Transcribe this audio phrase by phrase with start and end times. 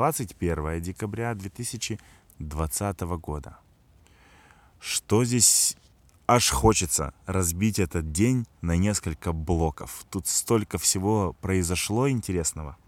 [0.00, 3.58] 21 декабря 2020 года.
[4.80, 5.76] Что здесь
[6.26, 10.06] аж хочется разбить этот день на несколько блоков.
[10.08, 12.78] Тут столько всего произошло интересного.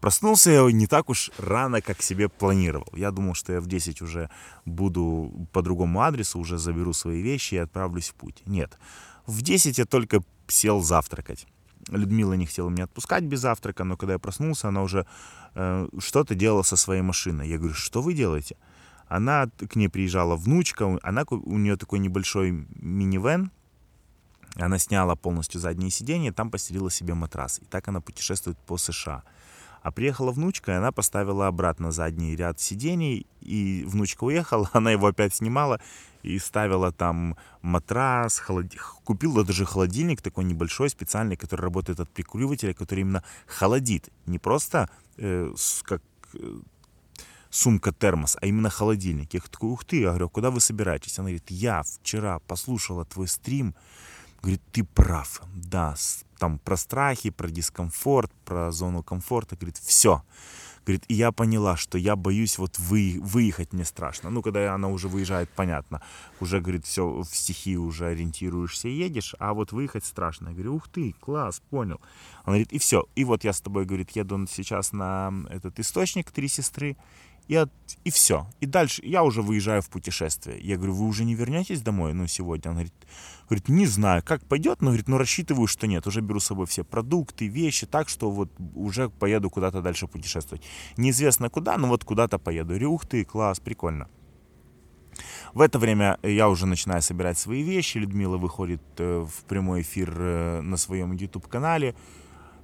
[0.00, 2.88] Проснулся я не так уж рано, как себе планировал.
[2.94, 4.28] Я думал, что я в 10 уже
[4.64, 8.42] буду по другому адресу, уже заберу свои вещи и отправлюсь в путь.
[8.44, 8.76] Нет.
[9.24, 11.46] В 10 я только сел завтракать.
[11.88, 15.06] Людмила не хотела меня отпускать без завтрака, но когда я проснулся, она уже
[15.54, 17.48] э, что-то делала со своей машиной.
[17.48, 18.56] Я говорю, что вы делаете?
[19.08, 23.50] Она, к ней приезжала внучка, она, у нее такой небольшой минивэн,
[24.56, 27.58] она сняла полностью заднее сиденье, там постелила себе матрас.
[27.58, 29.24] И так она путешествует по США.
[29.84, 35.08] А приехала внучка, и она поставила обратно задний ряд сидений, и внучка уехала, она его
[35.08, 35.78] опять снимала
[36.22, 38.72] и ставила там матрас, холод...
[39.04, 44.08] купила даже холодильник такой небольшой, специальный, который работает от прикуривателя, который именно холодит.
[44.24, 44.88] Не просто
[45.18, 45.52] э,
[45.82, 46.60] как э,
[47.50, 49.34] сумка-термос, а именно холодильник.
[49.34, 51.18] Я такой, ух ты, я говорю, куда вы собираетесь?
[51.18, 53.74] Она говорит, я вчера послушала твой стрим,
[54.44, 55.94] говорит, ты прав, да,
[56.38, 60.22] там про страхи, про дискомфорт, про зону комфорта, говорит, все.
[60.84, 64.28] Говорит, и я поняла, что я боюсь вот вы, выехать мне страшно.
[64.28, 66.02] Ну, когда она уже выезжает, понятно.
[66.40, 70.48] Уже, говорит, все, в стихии уже ориентируешься и едешь, а вот выехать страшно.
[70.48, 72.02] Я говорю, ух ты, класс, понял.
[72.44, 73.06] Она говорит, и все.
[73.14, 76.98] И вот я с тобой, говорит, еду сейчас на этот источник «Три сестры»,
[77.48, 77.70] и, от,
[78.04, 78.46] и все.
[78.60, 80.58] И дальше я уже выезжаю в путешествие.
[80.60, 82.70] Я говорю, вы уже не вернетесь домой, ну, сегодня?
[82.70, 82.94] Он говорит,
[83.48, 86.06] говорит, не знаю, как пойдет, но, говорит, ну, рассчитываю, что нет.
[86.06, 90.64] Уже беру с собой все продукты, вещи, так что вот уже поеду куда-то дальше путешествовать.
[90.96, 92.68] Неизвестно куда, но вот куда-то поеду.
[92.70, 94.08] Говорю, ух ты, класс, прикольно.
[95.52, 97.98] В это время я уже начинаю собирать свои вещи.
[97.98, 101.94] Людмила выходит э, в прямой эфир э, на своем YouTube-канале.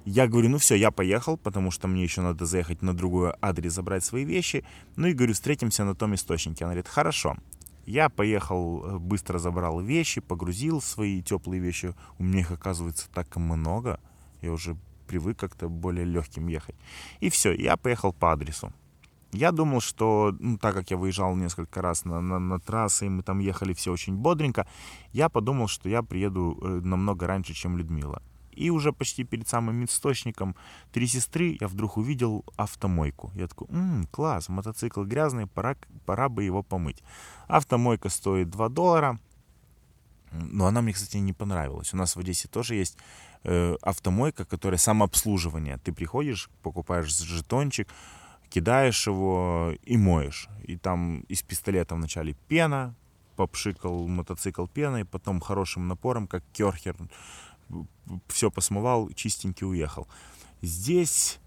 [0.05, 3.73] Я говорю, ну все, я поехал, потому что мне еще надо заехать на другой адрес,
[3.73, 4.65] забрать свои вещи.
[4.95, 6.65] Ну и говорю, встретимся на том источнике.
[6.65, 7.37] Она говорит, хорошо.
[7.85, 11.93] Я поехал, э, быстро забрал вещи, погрузил свои теплые вещи.
[12.17, 13.99] У меня их, оказывается, так много.
[14.41, 14.75] Я уже
[15.07, 16.75] привык как-то более легким ехать.
[17.19, 18.73] И все, я поехал по адресу.
[19.33, 23.09] Я думал, что, ну, так как я выезжал несколько раз на, на, на трассы, и
[23.09, 24.67] мы там ехали все очень бодренько,
[25.13, 28.21] я подумал, что я приеду э, намного раньше, чем Людмила.
[28.51, 30.55] И уже почти перед самым источником
[30.91, 33.31] три сестры я вдруг увидел автомойку.
[33.35, 35.75] Я такой, м-м, класс, мотоцикл грязный, пора,
[36.05, 37.03] пора бы его помыть.
[37.47, 39.19] Автомойка стоит 2 доллара.
[40.31, 41.93] Но она мне, кстати, не понравилась.
[41.93, 42.97] У нас в Одессе тоже есть
[43.43, 45.77] э, автомойка, которая самообслуживание.
[45.77, 47.89] Ты приходишь, покупаешь жетончик,
[48.49, 50.47] кидаешь его и моешь.
[50.63, 52.95] И там из пистолета вначале пена,
[53.35, 56.95] попшикал мотоцикл пеной, потом хорошим напором, как керхер,
[58.27, 60.07] все посмывал, чистенький уехал.
[60.61, 61.39] Здесь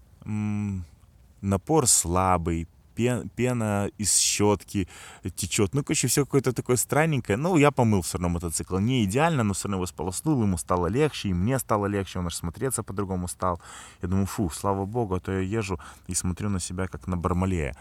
[1.41, 4.87] напор слабый, пена из щетки
[5.35, 5.73] течет.
[5.73, 7.37] Ну, короче, все какое-то такое странненькое.
[7.37, 8.77] Ну, я помыл все равно мотоцикл.
[8.77, 12.27] Не идеально, но все равно его сполоснул, ему стало легче, и мне стало легче, он
[12.27, 13.61] аж смотреться по-другому стал.
[14.01, 17.17] Я думаю, фу, слава богу, а то я езжу и смотрю на себя как на
[17.17, 17.75] Бармалея.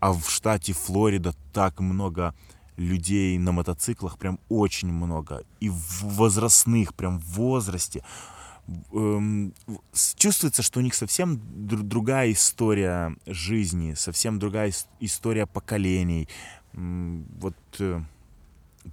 [0.00, 2.34] А в штате Флорида так много
[2.76, 5.44] людей на мотоциклах, прям очень много.
[5.60, 8.04] И возрастных, прям в возрасте.
[8.92, 9.52] Эм,
[10.16, 16.28] чувствуется, что у них совсем другая история жизни, совсем другая история поколений.
[16.72, 18.00] Вот э,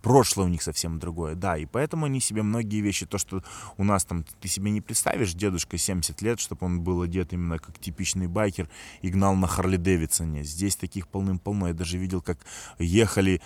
[0.02, 3.44] прошлое у них совсем другое, да, и поэтому они себе многие вещи, то, что
[3.78, 7.59] у нас там, ты себе не представишь, дедушка 70 лет, чтобы он был одет именно
[7.59, 8.69] как типичный байкер
[9.02, 10.44] и гнал на Харли Дэвидсоне.
[10.44, 11.69] Здесь таких полным-полно.
[11.69, 12.40] Я даже видел, как
[12.80, 13.42] ехали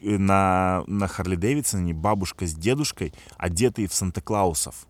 [0.00, 4.86] на, на Харли Дэвидсоне бабушка с дедушкой, одетые в Санта-Клаусов.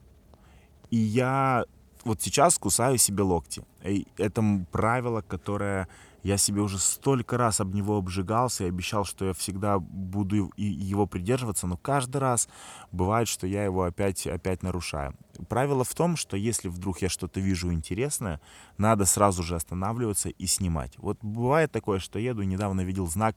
[0.91, 1.65] И я
[2.05, 3.65] вот сейчас кусаю себе локти.
[3.83, 5.89] И это правило, которое
[6.25, 11.07] я себе уже столько раз об него обжигался и обещал, что я всегда буду его
[11.07, 12.49] придерживаться, но каждый раз
[12.93, 15.15] бывает, что я его опять, опять нарушаю.
[15.49, 18.41] Правило в том, что если вдруг я что-то вижу интересное,
[18.79, 20.95] надо сразу же останавливаться и снимать.
[20.97, 23.37] Вот бывает такое, что еду, недавно видел знак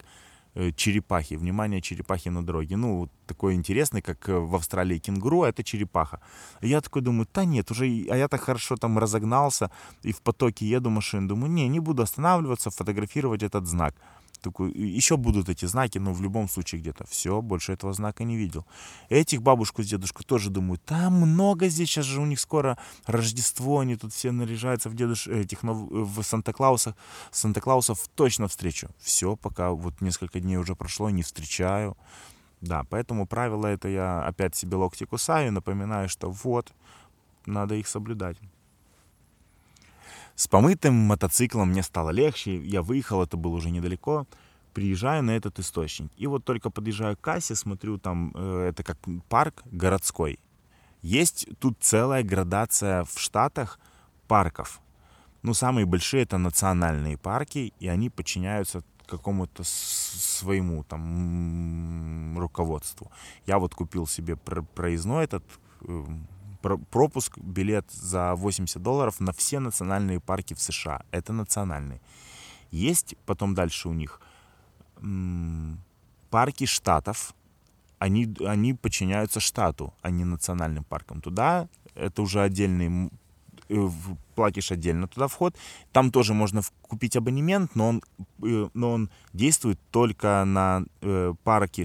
[0.76, 1.36] черепахи.
[1.36, 2.76] Внимание, черепахи на дороге.
[2.76, 6.20] Ну, вот такой интересный, как э, в Австралии кенгуру, а это черепаха.
[6.62, 9.70] я такой думаю, да нет, уже, а я так хорошо там разогнался
[10.02, 11.28] и в потоке еду машин.
[11.28, 13.94] Думаю, не, не буду останавливаться, фотографировать этот знак.
[14.40, 17.04] Такой, еще будут эти знаки, но в любом случае где-то.
[17.06, 18.66] Все, больше этого знака не видел.
[19.08, 23.80] Этих бабушку с дедушкой тоже думаю, там много здесь, сейчас же у них скоро Рождество,
[23.80, 25.26] они тут все наряжаются в дедуш...
[25.26, 25.88] этих нов...
[25.90, 26.94] в Санта-Клаусах.
[27.30, 28.88] Санта-Клаусов точно встречу.
[28.98, 31.96] Все, пока вот несколько дней уже прошло, не встречаю.
[32.60, 36.72] Да, поэтому правило это я опять себе локти кусаю, напоминаю, что вот,
[37.46, 38.36] надо их соблюдать.
[40.38, 44.24] С помытым мотоциклом мне стало легче, я выехал, это было уже недалеко,
[44.72, 46.12] приезжаю на этот источник.
[46.16, 48.98] И вот только подъезжаю к кассе, смотрю, там э, это как
[49.28, 50.38] парк городской.
[51.02, 53.80] Есть тут целая градация в Штатах
[54.28, 54.80] парков.
[55.42, 63.10] Ну, самые большие это национальные парки, и они подчиняются какому-то своему там руководству.
[63.44, 65.42] Я вот купил себе проездной этот
[65.80, 66.04] э,
[66.60, 71.02] пропуск, билет за 80 долларов на все национальные парки в США.
[71.10, 72.00] Это национальные.
[72.70, 74.20] Есть потом дальше у них
[76.30, 77.34] парки штатов.
[77.98, 81.20] Они, они подчиняются штату, а не национальным паркам.
[81.20, 83.10] Туда это уже отдельный
[83.68, 83.88] э,
[84.34, 85.56] платишь отдельно туда вход.
[85.92, 88.02] Там тоже можно купить абонемент, но он,
[88.44, 91.84] э, но он действует только на э, парки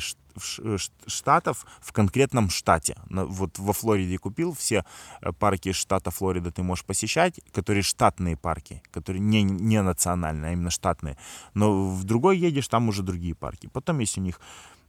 [1.08, 2.98] штатов в конкретном штате.
[3.10, 4.86] Вот во Флориде купил все
[5.22, 10.54] э, парки штата Флорида ты можешь посещать, которые штатные парки, которые не, не национальные, а
[10.54, 11.18] именно штатные.
[11.54, 13.68] Но в другой едешь, там уже другие парки.
[13.68, 14.40] Потом есть у них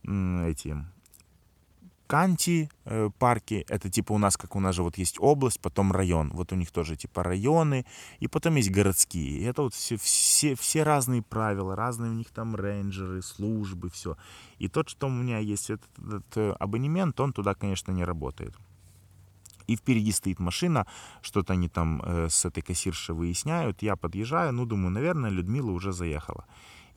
[0.05, 0.76] эти
[2.06, 5.93] канти э, парки, это типа у нас, как у нас же вот есть область, потом
[5.93, 7.85] район, вот у них тоже типа районы,
[8.21, 9.39] и потом есть городские.
[9.39, 14.17] И это вот все, все, все разные правила, разные у них там рейнджеры, службы, все.
[14.59, 18.55] И тот, что у меня есть этот, этот э, абонемент, он туда, конечно, не работает.
[19.67, 20.87] И впереди стоит машина,
[21.23, 23.83] что-то они там э, с этой кассиршей выясняют.
[23.83, 26.45] Я подъезжаю, ну, думаю, наверное, Людмила уже заехала.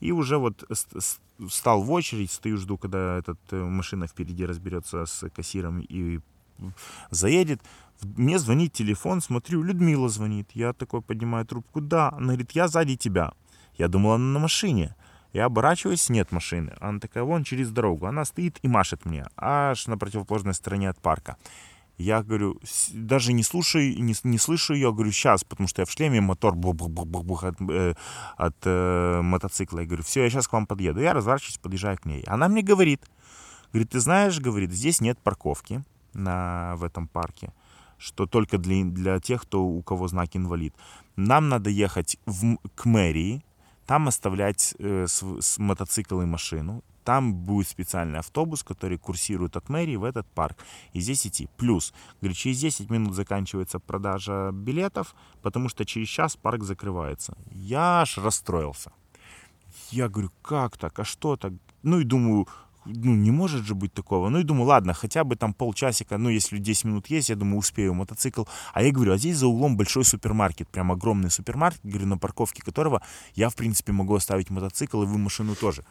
[0.00, 0.64] И уже вот
[1.48, 6.20] стал в очередь, стою, жду, когда эта э, машина впереди разберется с кассиром и
[7.10, 7.60] заедет.
[8.02, 10.50] Мне звонит телефон, смотрю, Людмила звонит.
[10.54, 12.10] Я такой поднимаю трубку, да.
[12.10, 13.32] Она говорит, я сзади тебя.
[13.76, 14.94] Я думал, она на машине.
[15.32, 16.74] Я оборачиваюсь, нет машины.
[16.80, 18.06] Она такая, вон через дорогу.
[18.06, 21.36] Она стоит и машет мне, аж на противоположной стороне от парка.
[21.98, 22.60] Я говорю,
[22.92, 26.54] даже не слушаю, не, не слышу ее, говорю, сейчас, потому что я в шлеме, мотор
[26.54, 27.94] бух бух бух бух бух от, э,
[28.36, 29.80] от э, мотоцикла.
[29.80, 31.00] Я говорю, все, я сейчас к вам подъеду.
[31.00, 32.22] Я разворачиваюсь, подъезжаю к ней.
[32.28, 33.04] Она мне говорит,
[33.72, 35.82] говорит, ты знаешь, говорит, здесь нет парковки
[36.14, 37.52] на, в этом парке,
[37.98, 40.74] что только для, для тех, кто, у кого знак инвалид.
[41.16, 43.44] Нам надо ехать в, к мэрии,
[43.86, 49.70] там оставлять э, с, с мотоцикл и машину, там будет специальный автобус, который курсирует от
[49.70, 50.58] мэрии в этот парк.
[50.92, 51.48] И здесь идти.
[51.56, 57.34] Плюс, говорит, через 10 минут заканчивается продажа билетов, потому что через час парк закрывается.
[57.50, 58.92] Я аж расстроился.
[59.90, 61.52] Я говорю, как так, а что так?
[61.82, 62.46] Ну и думаю,
[62.88, 64.28] ну, не может же быть такого.
[64.28, 67.58] Ну, и думаю, ладно, хотя бы там полчасика, ну, если 10 минут есть, я думаю,
[67.58, 68.44] успею мотоцикл.
[68.72, 72.62] А я говорю, а здесь за углом большой супермаркет, прям огромный супермаркет, говорю, на парковке
[72.62, 73.02] которого
[73.34, 75.84] я, в принципе, могу оставить мотоцикл, и вы машину тоже.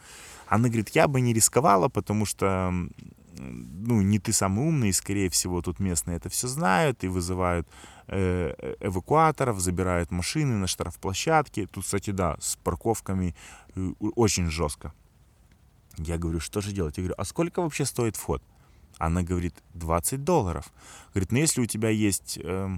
[0.46, 2.72] Она говорит, я бы не рисковала, потому что,
[3.36, 7.68] ну, не ты самый умный, и, скорее всего, тут местные это все знают и вызывают
[8.08, 11.66] э, эвакуаторов, забирают машины на штрафплощадке.
[11.66, 13.34] Тут, кстати, да, с парковками
[13.76, 14.92] э, очень жестко.
[15.98, 16.96] Я говорю, что же делать?
[16.96, 18.42] Я говорю, а сколько вообще стоит вход?
[18.98, 20.72] Она говорит, 20 долларов.
[21.14, 22.68] Говорит, ну если у тебя есть э,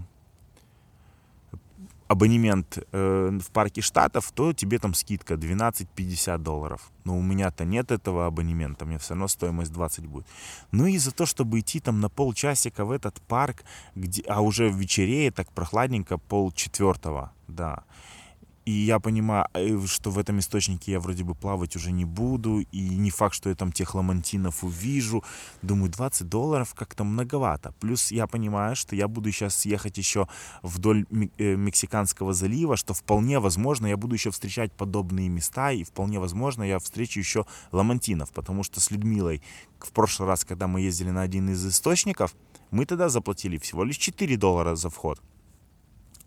[2.10, 6.90] абонемент э, в парке штатов, то тебе там скидка 12-50 долларов.
[7.04, 10.26] Но у меня-то нет этого абонемента, мне все равно стоимость 20 будет.
[10.72, 13.62] Ну и за то, чтобы идти там на полчасика в этот парк,
[13.94, 17.84] где, а уже в вечереет так прохладненько, пол четвертого, да.
[18.66, 22.60] И я понимаю, э, что в этом источнике я вроде бы плавать уже не буду,
[22.60, 25.24] и не факт, что я там тех ламантинов увижу.
[25.62, 27.72] Думаю, 20 долларов как-то многовато.
[27.80, 30.28] Плюс я понимаю, что я буду сейчас ехать еще
[30.62, 31.06] вдоль
[31.38, 36.62] э, Мексиканского залива, что вполне возможно я буду еще встречать подобные места, и вполне возможно
[36.62, 39.42] я встречу еще ламантинов, потому что с Людмилой
[39.78, 42.34] в прошлый раз, когда мы ездили на один из источников,
[42.70, 45.20] мы тогда заплатили всего лишь 4 доллара за вход.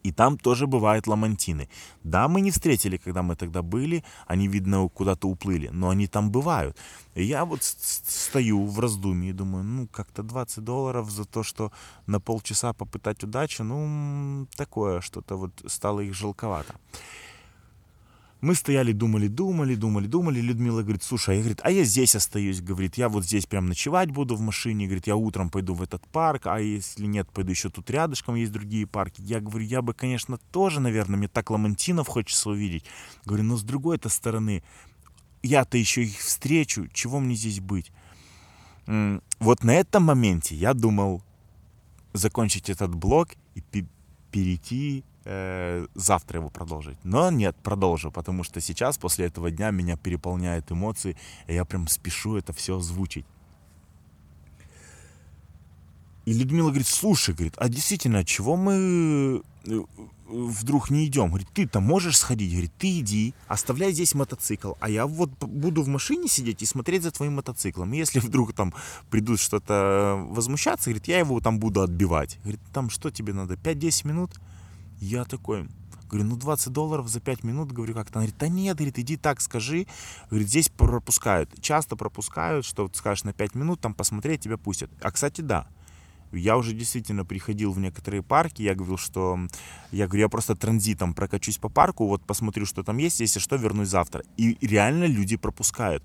[0.04, 1.70] И там тоже бывают ламантины.
[2.04, 6.30] Да, мы не встретили, когда мы тогда были, они, видно, куда-то уплыли, но они там
[6.30, 6.78] бывают.
[7.16, 11.72] И я вот стою в раздумье и думаю, ну, как-то 20 долларов за то, что
[12.08, 16.76] на полчаса попытать удачу, ну, такое что-то вот стало их жалковато.
[18.44, 20.42] Мы стояли, думали, думали, думали, думали.
[20.42, 23.68] Людмила говорит, слушай, а я, говорит, а я здесь остаюсь, говорит, я вот здесь прям
[23.68, 27.52] ночевать буду в машине, говорит, я утром пойду в этот парк, а если нет, пойду
[27.52, 29.22] еще тут рядышком есть другие парки.
[29.22, 32.84] Я говорю, я бы, конечно, тоже, наверное, мне так ламантинов хочется увидеть.
[33.24, 34.62] Говорю, но с другой-то стороны,
[35.42, 37.94] я-то еще их встречу, чего мне здесь быть?
[39.40, 41.24] Вот на этом моменте я думал
[42.12, 43.64] закончить этот блог и
[44.32, 46.98] перейти э, завтра его продолжить.
[47.04, 51.88] Но нет, продолжу, потому что сейчас, после этого дня, меня переполняют эмоции, и я прям
[51.88, 53.26] спешу это все озвучить.
[56.26, 59.80] И Людмила говорит, слушай, говорит, а действительно, чего мы э,
[60.26, 61.28] вдруг не идем?
[61.28, 62.52] Говорит, ты-то можешь сходить?
[62.52, 67.04] Говорит, ты иди, оставляй здесь мотоцикл, а я вот буду в машине сидеть и смотреть
[67.04, 67.94] за твоим мотоциклом.
[67.94, 68.74] И если вдруг там
[69.10, 72.40] придут что-то возмущаться, говорит, я его там буду отбивать.
[72.44, 74.32] Говорит, там что тебе надо, 5-10 минут?
[75.04, 75.68] Я такой,
[76.10, 77.72] Говорю, ну 20 долларов за 5 минут.
[77.72, 78.20] Говорю, как-то.
[78.20, 79.88] Она говорит, да нет, говорит, иди так скажи.
[80.30, 81.50] Говорит, здесь пропускают.
[81.60, 84.92] Часто пропускают, что вот скажешь на 5 минут, там посмотреть, тебя пустят.
[85.02, 85.68] А, кстати, да.
[86.32, 89.40] Я уже действительно приходил в некоторые парки, я говорил, что
[89.92, 93.56] я говорю, я просто транзитом прокачусь по парку, вот посмотрю, что там есть, если что,
[93.56, 94.24] вернусь завтра.
[94.38, 96.04] И реально люди пропускают.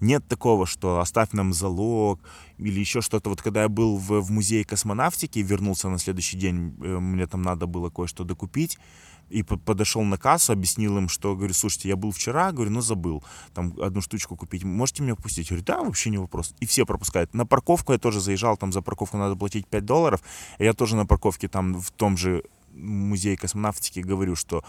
[0.00, 2.20] Нет такого, что оставь нам залог
[2.58, 3.30] или еще что-то.
[3.30, 7.42] Вот когда я был в, в музее космонавтики, вернулся на следующий день, э, мне там
[7.42, 8.78] надо было кое-что докупить,
[9.28, 13.22] и подошел на кассу, объяснил им, что, говорю, слушайте, я был вчера, говорю, но забыл
[13.54, 15.48] там одну штучку купить, можете меня пустить?
[15.48, 16.52] Говорю, да, вообще не вопрос.
[16.58, 17.32] И все пропускают.
[17.32, 20.20] На парковку я тоже заезжал, там за парковку надо платить 5 долларов,
[20.58, 22.42] и я тоже на парковке там в том же
[22.72, 24.64] музее космонавтики говорю, что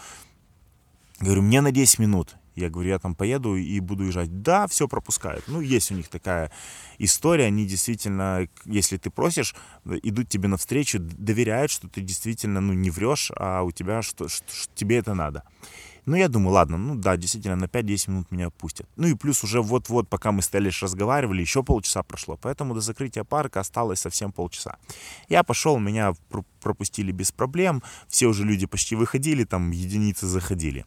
[1.22, 2.36] Говорю, мне на 10 минут.
[2.54, 4.42] Я говорю, я там поеду и буду уезжать.
[4.42, 5.44] Да, все пропускают.
[5.48, 6.50] Ну, есть у них такая
[6.98, 7.46] история.
[7.46, 9.54] Они действительно, если ты просишь,
[9.84, 14.52] идут тебе навстречу, доверяют, что ты действительно, ну, не врешь, а у тебя, что, что,
[14.52, 15.44] что тебе это надо.
[16.04, 18.88] Ну, я думаю, ладно, ну да, действительно, на 5-10 минут меня пустят.
[18.96, 22.36] Ну и плюс уже вот-вот, пока мы с разговаривали, еще полчаса прошло.
[22.36, 24.78] Поэтому до закрытия парка осталось совсем полчаса.
[25.28, 26.14] Я пошел, меня
[26.60, 27.84] пропустили без проблем.
[28.08, 30.86] Все уже люди почти выходили, там единицы заходили.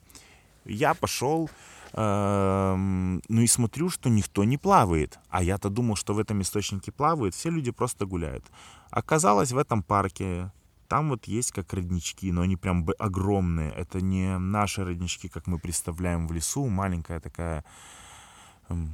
[0.66, 1.50] Я пошел,
[1.94, 5.20] эм, ну и смотрю, что никто не плавает.
[5.30, 8.44] А я-то думал, что в этом источнике плавают, все люди просто гуляют.
[8.90, 10.52] Оказалось, в этом парке
[10.88, 13.72] там вот есть как роднички, но они прям огромные.
[13.72, 17.64] Это не наши роднички, как мы представляем в лесу, маленькая такая
[18.70, 18.92] эм,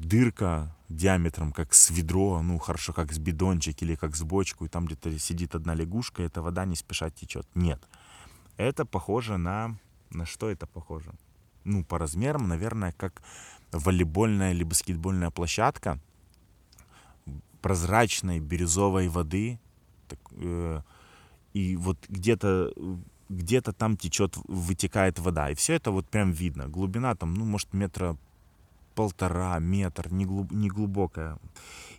[0.00, 4.68] дырка диаметром, как с ведро, ну, хорошо, как с бидончик или как с бочку, и
[4.68, 7.46] там где-то сидит одна лягушка, и эта вода не спеша течет.
[7.54, 7.80] Нет.
[8.56, 9.76] Это похоже на
[10.14, 11.12] на что это похоже?
[11.64, 13.22] Ну, по размерам, наверное, как
[13.72, 15.98] волейбольная или баскетбольная площадка
[17.60, 19.58] прозрачной бирюзовой воды.
[20.08, 20.82] Так, э,
[21.54, 22.72] и вот где-то
[23.28, 25.50] где-то там течет, вытекает вода.
[25.50, 26.68] И все это вот прям видно.
[26.68, 28.16] Глубина там, ну, может, метра
[28.94, 31.38] полтора, метр, не, глуб, не глубокая.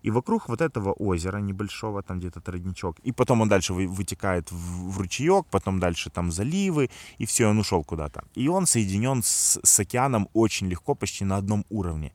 [0.05, 4.99] И вокруг вот этого озера небольшого, там где-то родничок, и потом он дальше вытекает в
[4.99, 8.23] ручеек, потом дальше там заливы, и все, он ушел куда-то.
[8.35, 12.11] И он соединен с, с океаном очень легко, почти на одном уровне.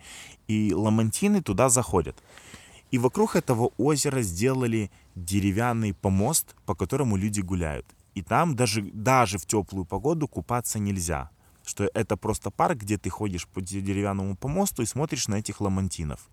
[0.48, 2.16] И ламантины туда заходят.
[2.92, 7.86] И вокруг этого озера сделали деревянный помост, по которому люди гуляют.
[8.14, 11.30] И там даже, даже в теплую погоду купаться нельзя
[11.64, 16.28] что это просто парк, где ты ходишь по деревянному помосту и смотришь на этих ламантинов.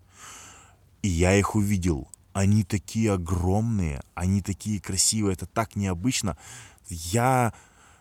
[1.02, 2.08] И я их увидел.
[2.32, 6.36] Они такие огромные, они такие красивые, это так необычно.
[6.88, 7.52] Я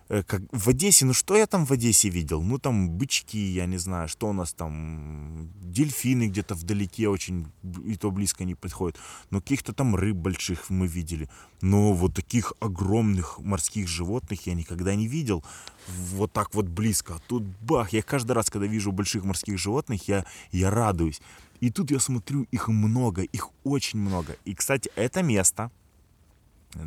[0.07, 2.41] как в Одессе, ну что я там в Одессе видел?
[2.41, 7.47] Ну там бычки, я не знаю, что у нас там, дельфины где-то вдалеке очень,
[7.85, 8.97] и то близко не подходят.
[9.31, 11.29] Но каких-то там рыб больших мы видели.
[11.61, 15.43] Но вот таких огромных морских животных я никогда не видел.
[15.87, 17.19] Вот так вот близко.
[17.27, 21.21] Тут бах, я каждый раз, когда вижу больших морских животных, я, я радуюсь.
[21.59, 24.37] И тут я смотрю, их много, их очень много.
[24.45, 25.71] И, кстати, это место,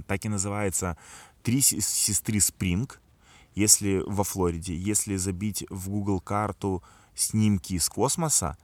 [0.06, 0.96] так и называется
[1.42, 3.00] «Три сестры Спринг»,
[3.60, 6.82] если во Флориде, если забить в Google карту
[7.14, 8.56] снимки из космоса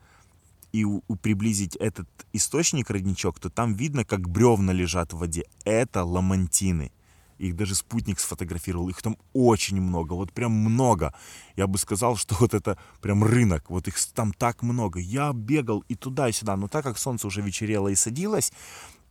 [0.72, 5.44] и у, у, приблизить этот источник родничок, то там видно, как бревна лежат в воде.
[5.64, 6.92] Это ламантины.
[7.38, 8.88] Их даже спутник сфотографировал.
[8.88, 11.12] Их там очень много, вот прям много.
[11.56, 13.68] Я бы сказал, что вот это прям рынок.
[13.68, 14.98] Вот их там так много.
[14.98, 16.56] Я бегал и туда, и сюда.
[16.56, 18.52] Но так как солнце уже вечерело и садилось,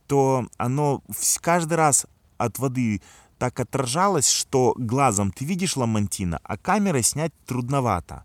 [0.08, 1.02] то оно
[1.40, 2.06] каждый раз
[2.38, 3.00] от воды
[3.38, 8.24] так отражалось, что глазом ты видишь ламантина, а камерой снять трудновато.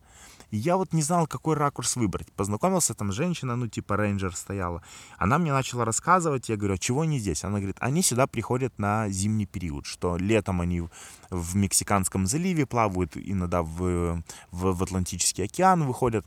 [0.51, 2.29] Я вот не знал, какой ракурс выбрать.
[2.33, 4.83] Познакомился, там женщина, ну типа рейнджер стояла.
[5.17, 7.45] Она мне начала рассказывать, я говорю, а чего они здесь?
[7.45, 10.83] Она говорит, они сюда приходят на зимний период, что летом они
[11.29, 16.25] в Мексиканском заливе плавают, иногда в, в, в Атлантический океан выходят.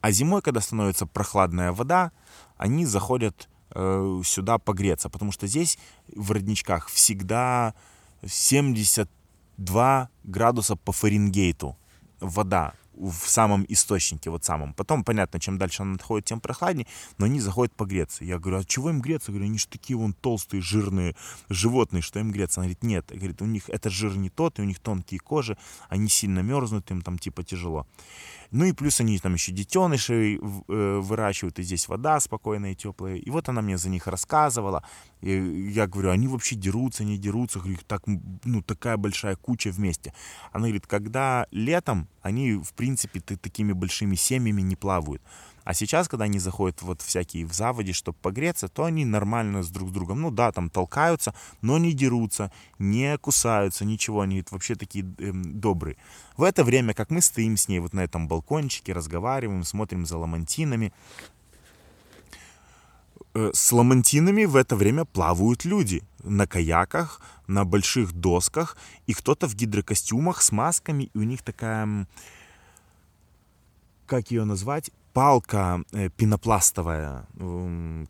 [0.00, 2.10] А зимой, когда становится прохладная вода,
[2.56, 5.78] они заходят Э, сюда погреться, потому что здесь
[6.08, 7.74] в родничках всегда
[8.26, 11.76] 72 градуса по Фаренгейту
[12.18, 14.72] вода в самом источнике, вот самом.
[14.72, 16.86] Потом, понятно, чем дальше она отходит, тем прохладнее,
[17.18, 18.24] но они заходят погреться.
[18.24, 19.30] Я говорю, а чего им греться?
[19.30, 21.14] Я говорю, они же такие вон толстые, жирные
[21.50, 22.60] животные, что им греться?
[22.60, 25.58] Она говорит, нет, говорит, у них это жир не тот, и у них тонкие кожи,
[25.90, 27.86] они сильно мерзнут, им там типа тяжело.
[28.50, 33.16] Ну и плюс они там еще детенышей э, выращивают, и здесь вода спокойная и теплая.
[33.16, 34.84] И вот она мне за них рассказывала.
[35.20, 35.30] И
[35.72, 37.58] я говорю, они вообще дерутся, не дерутся?
[37.58, 38.02] Говорю, так,
[38.44, 40.12] ну, такая большая куча вместе.
[40.52, 45.22] Она говорит, когда летом, они, в принципе, такими большими семьями не плавают.
[45.66, 49.68] А сейчас, когда они заходят вот всякие в заводе, чтобы погреться, то они нормально с
[49.68, 54.76] друг с другом, ну да, там толкаются, но не дерутся, не кусаются, ничего, они вообще
[54.76, 55.96] такие э, добрые.
[56.36, 60.18] В это время, как мы стоим с ней вот на этом балкончике, разговариваем, смотрим за
[60.18, 60.92] ламантинами,
[63.34, 68.76] э, с ламантинами в это время плавают люди на каяках, на больших досках,
[69.08, 72.06] и кто-то в гидрокостюмах с масками, и у них такая,
[74.06, 77.26] как ее назвать, палка э, пенопластовая,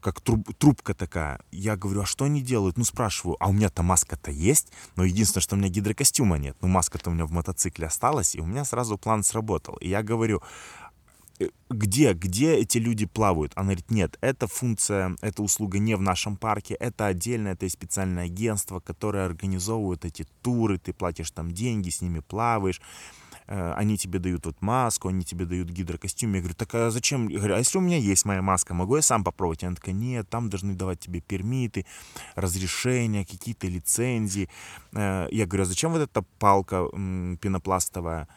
[0.00, 1.38] как труб, трубка такая.
[1.52, 2.76] Я говорю, а что они делают?
[2.76, 6.56] Ну, спрашиваю, а у меня-то маска-то есть, но единственное, что у меня гидрокостюма нет.
[6.62, 9.76] Ну, маска-то у меня в мотоцикле осталась, и у меня сразу план сработал.
[9.76, 10.42] И я говорю,
[11.38, 13.52] «Э, где, где эти люди плавают?
[13.54, 18.24] Она говорит, нет, эта функция, эта услуга не в нашем парке, это отдельно, это специальное
[18.24, 22.80] агентство, которое организовывает эти туры, ты платишь там деньги, с ними плаваешь.
[23.48, 26.34] Э, они тебе дают вот маску, они тебе дают гидрокостюм.
[26.34, 27.28] Я говорю, так а зачем?
[27.28, 29.64] Я говорю, а если у меня есть моя маска, могу я сам попробовать?
[29.64, 31.86] Она такая, нет, там должны давать тебе пермиты,
[32.34, 34.48] разрешения, какие-то лицензии.
[34.92, 36.88] Э, я говорю, а зачем вот эта палка
[37.40, 38.28] пенопластовая?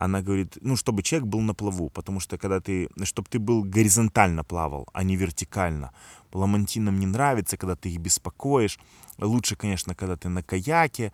[0.00, 3.64] Она говорит, ну, чтобы человек был на плаву, потому что когда ты, чтобы ты был
[3.64, 5.90] горизонтально плавал, а не вертикально.
[6.32, 8.78] Ламантинам не нравится, когда ты их беспокоишь.
[9.18, 11.12] Лучше, конечно, когда ты на каяке,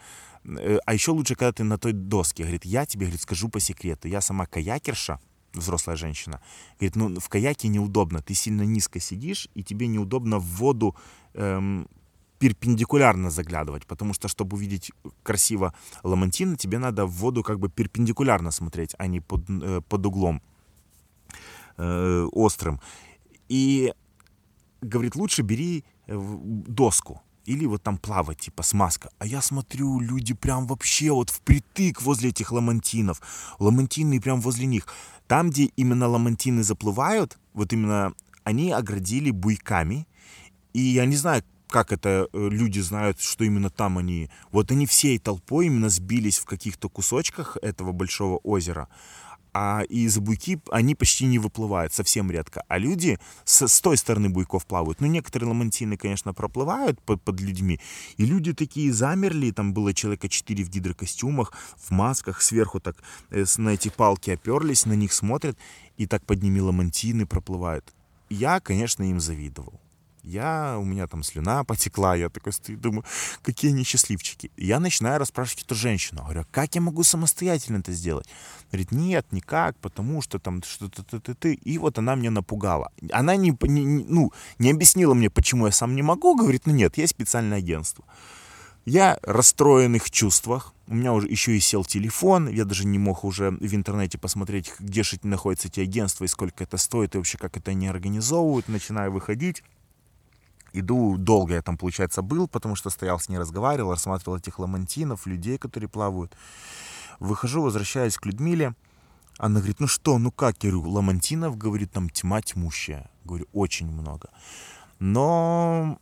[0.86, 2.42] а еще лучше, когда ты на той доске.
[2.42, 4.08] Говорит, я тебе, говорит, скажу по секрету.
[4.08, 5.18] Я сама каякерша,
[5.54, 6.40] взрослая женщина.
[6.78, 8.20] Говорит, ну в каяке неудобно.
[8.20, 10.94] Ты сильно низко сидишь, и тебе неудобно в воду
[11.34, 11.88] эм,
[12.38, 15.72] перпендикулярно заглядывать, потому что, чтобы увидеть красиво
[16.02, 20.42] ламантин, тебе надо в воду как бы перпендикулярно смотреть, а не под, э, под углом
[21.78, 22.80] э, острым.
[23.48, 23.92] И
[24.82, 27.22] говорит, лучше бери э, доску.
[27.46, 29.10] Или вот там плавать, типа смазка.
[29.18, 33.20] А я смотрю, люди прям вообще вот впритык возле этих ламантинов.
[33.58, 34.86] Ламантины прям возле них.
[35.26, 40.07] Там, где именно ламантины заплывают, вот именно они оградили буйками.
[40.72, 44.30] И я не знаю, как это э, люди знают, что именно там они.
[44.52, 48.88] Вот они всей толпой именно сбились в каких-то кусочках этого большого озера
[49.55, 52.64] а из буйки они почти не выплывают, совсем редко.
[52.69, 55.01] А люди с, с той стороны буйков плавают.
[55.01, 57.81] Ну, некоторые ламантины, конечно, проплывают под, под людьми.
[58.17, 62.97] И люди такие замерли, там было человека четыре в гидрокостюмах, в масках, сверху так
[63.31, 65.57] э, на эти палки оперлись, на них смотрят,
[65.97, 67.95] и так под ними ламантины проплывают.
[68.29, 69.81] Я, конечно, им завидовал.
[70.24, 73.04] Я, у меня там слюна потекла, я такой стою, думаю,
[73.42, 74.50] какие они счастливчики.
[74.56, 78.26] Я начинаю расспрашивать эту женщину, говорю, как я могу самостоятельно это сделать?
[78.72, 81.54] Говорит, нет, никак, потому что там что-то ты, ты, ты.
[81.54, 82.90] И вот она меня напугала.
[83.12, 86.96] Она не, не, ну, не объяснила мне, почему я сам не могу, говорит, ну нет,
[86.96, 88.04] есть специальное агентство.
[88.87, 93.50] Я расстроенных чувствах, у меня уже еще и сел телефон, я даже не мог уже
[93.50, 97.56] в интернете посмотреть, где же находятся эти агентства и сколько это стоит, и вообще как
[97.56, 98.68] это они организовывают.
[98.68, 99.62] Начинаю выходить
[100.74, 105.26] иду, долго я там, получается, был, потому что стоял с ней, разговаривал, рассматривал этих ламантинов,
[105.26, 106.37] людей, которые плавают.
[107.20, 108.74] Выхожу, возвращаюсь к Людмиле.
[109.38, 110.62] Она говорит, ну что, ну как?
[110.62, 113.10] Я говорю, ламантинов, говорит, там тьма тьмущая.
[113.24, 114.28] Говорю, очень много.
[114.98, 115.98] Но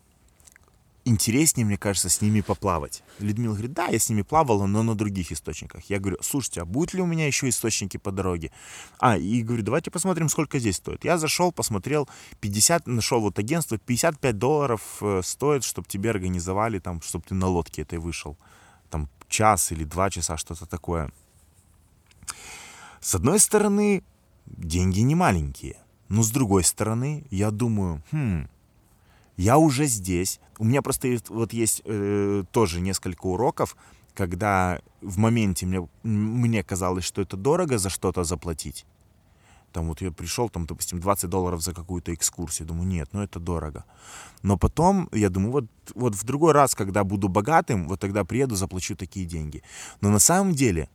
[1.04, 3.02] интереснее, мне кажется, с ними поплавать.
[3.18, 5.84] Людмила говорит, да, я с ними плавала, но на других источниках.
[5.90, 8.52] Я говорю, слушайте, а будут ли у меня еще источники по дороге?
[8.98, 11.04] А, и говорю, давайте посмотрим, сколько здесь стоит.
[11.04, 12.08] Я зашел, посмотрел,
[12.40, 17.46] 50, нашел вот агентство, 55 долларов э, стоит, чтобы тебе организовали, там, чтобы ты на
[17.46, 18.36] лодке этой вышел.
[18.90, 21.10] Там час или два часа, что-то такое.
[23.00, 24.04] С одной стороны,
[24.46, 25.76] деньги не маленькие.
[26.08, 28.46] Но с другой стороны, я думаю, хм,
[29.42, 30.40] я уже здесь.
[30.58, 33.76] У меня просто вот есть э, тоже несколько уроков,
[34.14, 38.86] когда в моменте мне, мне казалось, что это дорого за что-то заплатить.
[39.72, 42.68] Там вот я пришел, там, допустим, 20 долларов за какую-то экскурсию.
[42.68, 43.84] Думаю, нет, ну это дорого.
[44.42, 48.54] Но потом я думаю, вот, вот в другой раз, когда буду богатым, вот тогда приеду,
[48.54, 49.62] заплачу такие деньги.
[50.00, 50.88] Но на самом деле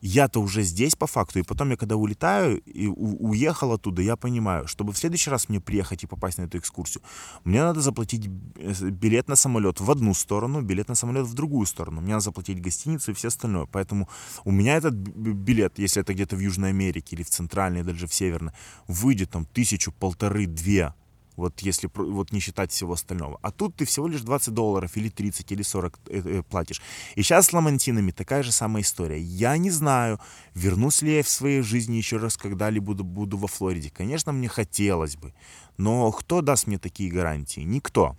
[0.00, 4.66] я-то уже здесь по факту, и потом я когда улетаю и уехал оттуда, я понимаю,
[4.66, 7.02] чтобы в следующий раз мне приехать и попасть на эту экскурсию,
[7.44, 12.00] мне надо заплатить билет на самолет в одну сторону, билет на самолет в другую сторону,
[12.00, 14.08] мне надо заплатить гостиницу и все остальное, поэтому
[14.44, 18.14] у меня этот билет, если это где-то в Южной Америке или в Центральной, даже в
[18.14, 18.52] Северной,
[18.86, 20.94] выйдет там тысячу, полторы, две
[21.38, 23.38] вот если вот не считать всего остального.
[23.42, 26.82] А тут ты всего лишь 20 долларов или 30 или 40 э, э, платишь.
[27.14, 29.20] И сейчас с ламантинами такая же самая история.
[29.20, 30.18] Я не знаю,
[30.54, 33.90] вернусь ли я в своей жизни еще раз когда-либо буду, буду во Флориде.
[33.90, 35.32] Конечно, мне хотелось бы.
[35.76, 37.60] Но кто даст мне такие гарантии?
[37.60, 38.16] Никто.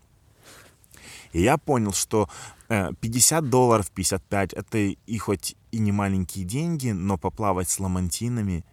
[1.34, 2.30] И я понял, что
[2.70, 8.64] 50 э, долларов, 55, это и хоть и не маленькие деньги, но поплавать с ламантинами,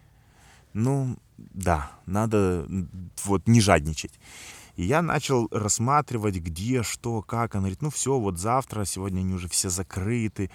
[0.73, 2.67] ну, да, надо
[3.25, 4.19] вот не жадничать.
[4.75, 7.55] И я начал рассматривать, где, что, как.
[7.55, 10.51] Она говорит, ну все, вот завтра, сегодня они уже все закрыты.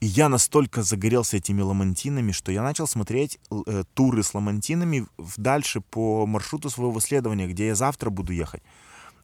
[0.00, 5.06] И я настолько загорелся этими ламантинами, что я начал смотреть э, туры с ламантинами
[5.36, 8.62] дальше по маршруту своего следования, где я завтра буду ехать.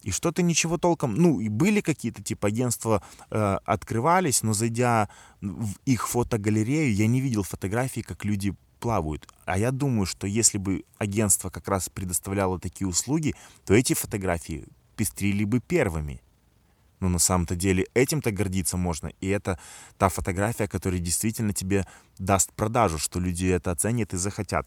[0.02, 5.08] И что-то ничего толком, ну, и были какие-то типа агентства э, открывались, но зайдя
[5.40, 9.26] в их фотогалерею, я не видел фотографий, как люди плавают.
[9.46, 14.66] А я думаю, что если бы агентство как раз предоставляло такие услуги, то эти фотографии
[14.94, 16.20] пестрили бы первыми.
[17.00, 19.10] Но на самом-то деле этим-то гордиться можно.
[19.22, 19.58] И это
[19.96, 21.86] та фотография, которая действительно тебе
[22.18, 24.66] даст продажу, что люди это оценят и захотят.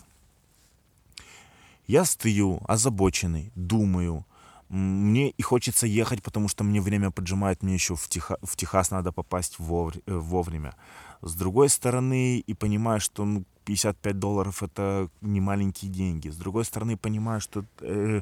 [1.86, 4.26] Я стою озабоченный, думаю.
[4.70, 8.90] Мне и хочется ехать, потому что мне время поджимает, мне еще в, Теха, в Техас
[8.90, 9.64] надо попасть э,
[10.08, 10.74] вовремя.
[11.22, 16.30] С другой стороны, и понимаю, что ну, 55 долларов это не маленькие деньги.
[16.30, 18.22] С другой стороны, понимаю, что э,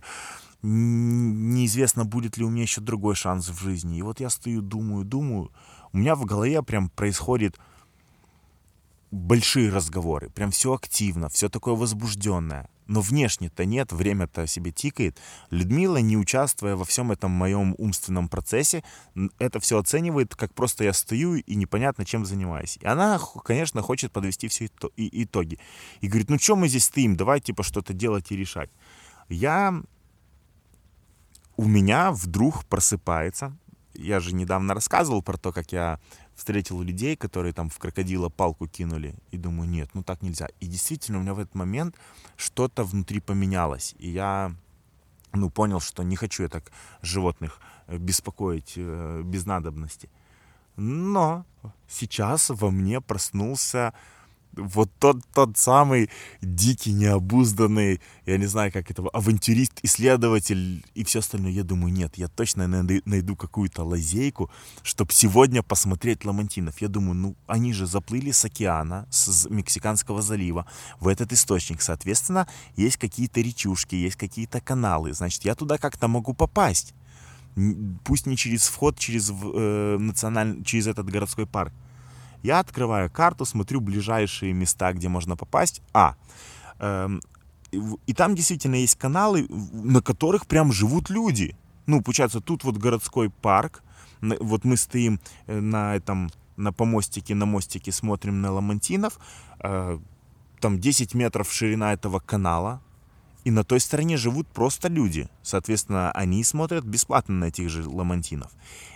[0.62, 3.99] неизвестно, будет ли у меня еще другой шанс в жизни.
[3.99, 5.51] И вот я стою, думаю, думаю.
[5.93, 7.60] У меня в голове прям происходит
[9.12, 10.29] большие разговоры.
[10.29, 12.69] Прям все активно, все такое возбужденное.
[12.88, 15.17] Но внешне-то нет, время-то себе тикает.
[15.50, 18.84] Людмила, не участвуя во всем этом моем умственном процессе,
[19.39, 22.78] это все оценивает, как просто я стою и непонятно чем занимаюсь.
[22.82, 25.60] И она, конечно, хочет подвести все итоги.
[26.02, 28.69] И говорит, ну что мы здесь стоим, давай типа что-то делать и решать.
[29.30, 29.82] Я
[31.58, 33.56] у меня вдруг просыпается,
[33.93, 36.00] я же недавно рассказывал про то, как я
[36.36, 40.48] встретил людей, которые там в крокодила палку кинули, и думаю, нет, ну так нельзя.
[40.60, 41.95] И действительно, у меня в этот момент
[42.36, 44.54] что-то внутри поменялось, и я,
[45.34, 46.71] ну, понял, что не хочу я так
[47.02, 50.10] животных э, беспокоить э, без надобности.
[50.76, 51.45] Но
[51.88, 53.93] сейчас во мне проснулся
[54.58, 56.10] вот тот, тот самый
[56.41, 61.52] дикий, необузданный, я не знаю, как этого, авантюрист, исследователь и все остальное.
[61.52, 64.50] Я думаю, нет, я точно найду какую-то лазейку,
[64.84, 66.82] чтобы сегодня посмотреть ламантинов.
[66.82, 70.65] Я думаю, ну, они же заплыли с океана, с Мексиканского залива,
[71.00, 71.82] в этот источник.
[71.82, 75.13] Соответственно, есть какие-то речушки, есть какие-то каналы.
[75.13, 76.94] Значит, я туда как-то могу попасть.
[78.04, 80.63] Пусть не через вход, через, э, националь...
[80.63, 81.74] через этот городской парк.
[82.45, 85.81] Я открываю карту, смотрю ближайшие места, где можно попасть.
[85.93, 86.15] А,
[86.79, 87.19] эм,
[88.08, 91.55] и там действительно есть каналы, на которых прям живут люди.
[91.88, 93.84] Ну, получается, тут вот городской парк,
[94.21, 99.19] вот мы стоим э, на этом, на помостике, на мостике, смотрим на ламантинов,
[99.63, 99.97] э,
[100.60, 102.79] там 10 метров ширина этого канала,
[103.45, 105.29] и на той стороне живут просто люди.
[105.43, 108.51] Соответственно, они смотрят бесплатно на этих же ламантинов.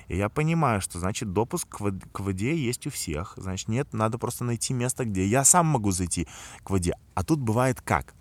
[0.08, 3.36] И я понимаю, что, значит, допуск к воде, есть у всех.
[3.38, 6.28] Значит, нет, надо просто найти место, где я сам могу зайти
[6.64, 6.96] к воде.
[7.14, 8.16] А тут бывает как?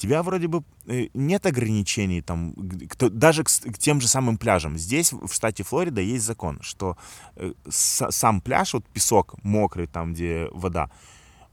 [0.00, 2.54] тебя вроде бы э, нет ограничений там,
[2.88, 4.78] кто, даже к, к тем же самым пляжам.
[4.78, 6.96] Здесь, в штате Флорида, есть закон, что
[7.36, 10.90] э, с, сам пляж, вот песок мокрый, там, где вода,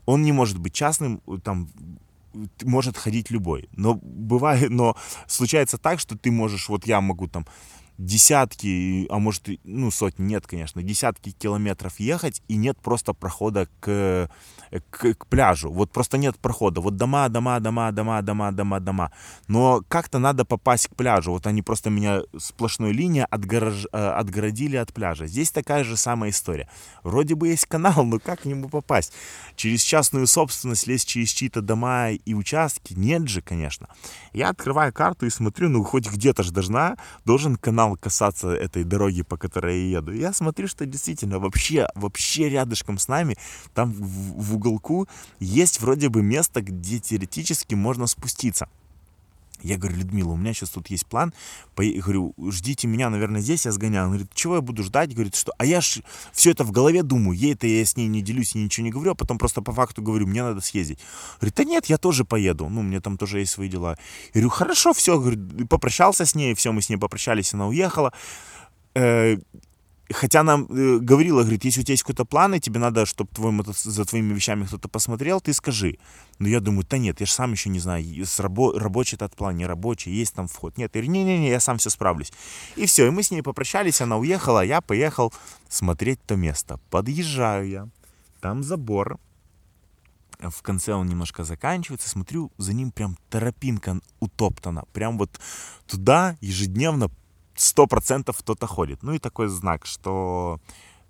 [0.05, 1.67] он не может быть частным, там,
[2.63, 3.69] может ходить любой.
[3.71, 4.95] Но бывает, но
[5.28, 7.45] случается так, что ты можешь, вот я могу там
[7.97, 14.30] десятки, а может, ну, сотни, нет, конечно, десятки километров ехать, и нет просто прохода к,
[14.89, 15.71] к, к пляжу.
[15.71, 16.82] Вот просто нет прохода.
[16.82, 19.12] Вот дома, дома, дома, дома, дома, дома, дома.
[19.47, 21.32] Но как-то надо попасть к пляжу.
[21.32, 25.27] Вот они просто меня сплошной линией отгорож, э, отгородили от пляжа.
[25.27, 26.69] Здесь такая же самая история.
[27.03, 29.13] Вроде бы есть канал, но как к нему попасть?
[29.56, 32.93] Через частную собственность лезть через чьи-то дома и участки?
[32.93, 33.88] Нет же, конечно.
[34.34, 39.23] Я открываю карту и смотрю, ну, хоть где-то же должна, должен канал касаться этой дороги,
[39.23, 40.12] по которой я еду.
[40.12, 43.38] Я смотрю, что действительно вообще, вообще рядышком с нами,
[43.73, 45.08] там в, в уголку
[45.39, 48.67] есть вроде бы место, где теоретически можно спуститься.
[49.63, 51.34] Я говорю, Людмила, у меня сейчас тут есть план.
[51.80, 54.06] Я говорю, ждите меня, наверное, здесь я сгоняю.
[54.06, 55.13] Он говорит, чего я буду ждать?
[55.13, 57.38] Говорит, что, а я ж все это в голове думаю.
[57.38, 60.04] Ей-то я с ней не делюсь и ничего не говорю, а потом просто по факту
[60.04, 61.00] говорю, мне надо съездить.
[61.39, 62.70] Говорит, да нет, я тоже поеду.
[62.70, 63.98] Ну, мне там тоже есть свои дела.
[64.28, 65.20] Я говорю, хорошо, все.
[65.20, 68.13] Говорю, попрощался с ней, все, мы с ней попрощались, она уехала.
[70.12, 73.30] Хотя нам э, говорила, говорит, если у тебя есть какой-то план, и тебе надо, чтобы
[73.34, 75.98] твой за твоими вещами кто-то посмотрел, ты скажи.
[76.39, 79.58] Но я думаю, да нет, я же сам еще не знаю, рабо- рабочий этот план,
[79.58, 80.78] не рабочий, есть там вход.
[80.78, 82.32] Нет, говорю, не-не-не, я сам все справлюсь.
[82.76, 85.34] И все, и мы с ней попрощались, она уехала, я поехал
[85.67, 86.80] смотреть то место.
[86.89, 87.89] Подъезжаю я,
[88.39, 89.20] там забор,
[90.39, 94.84] в конце он немножко заканчивается, смотрю, за ним прям торопинка утоптана.
[94.93, 95.39] Прям вот
[95.88, 97.10] туда ежедневно
[97.58, 99.04] сто процентов кто-то ходит.
[99.04, 100.60] Ну и такой знак, что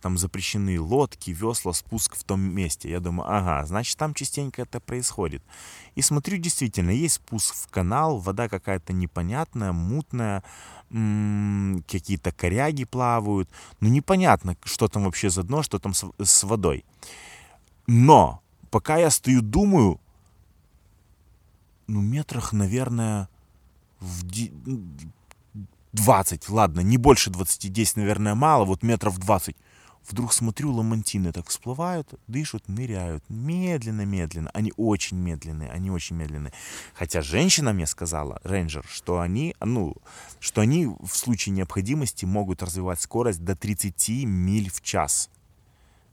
[0.02, 2.90] там запрещены лодки, весла, спуск в том месте.
[2.90, 5.44] Я думаю, ага, значит там частенько это происходит.
[5.96, 10.44] И смотрю, действительно, есть спуск в канал, вода какая-то непонятная, мутная,
[10.90, 13.50] какие-то коряги плавают.
[13.80, 16.86] Ну непонятно, что там вообще за дно, что там с, с водой.
[17.88, 20.00] Но пока я стою, думаю,
[21.88, 23.30] ну метрах, наверное,
[24.00, 24.24] в
[25.98, 29.56] 20, ладно, не больше 20, 10, наверное, мало, вот метров 20.
[30.10, 33.26] Вдруг смотрю, ламантины так всплывают, дышат, ныряют.
[33.28, 34.50] Медленно-медленно.
[34.54, 36.54] Они очень медленные, они очень медленные.
[36.94, 39.98] Хотя женщина мне сказала, рейнджер, что они, ну,
[40.40, 45.30] что они в случае необходимости могут развивать скорость до 30 миль в час.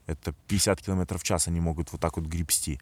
[0.07, 2.79] Это 50 км в час они могут вот так вот гребсти.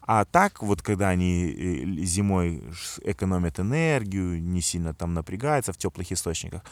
[0.00, 2.62] А так, вот когда они э, зимой
[3.02, 6.62] экономят энергию, не сильно там напрягаются в теплых источниках,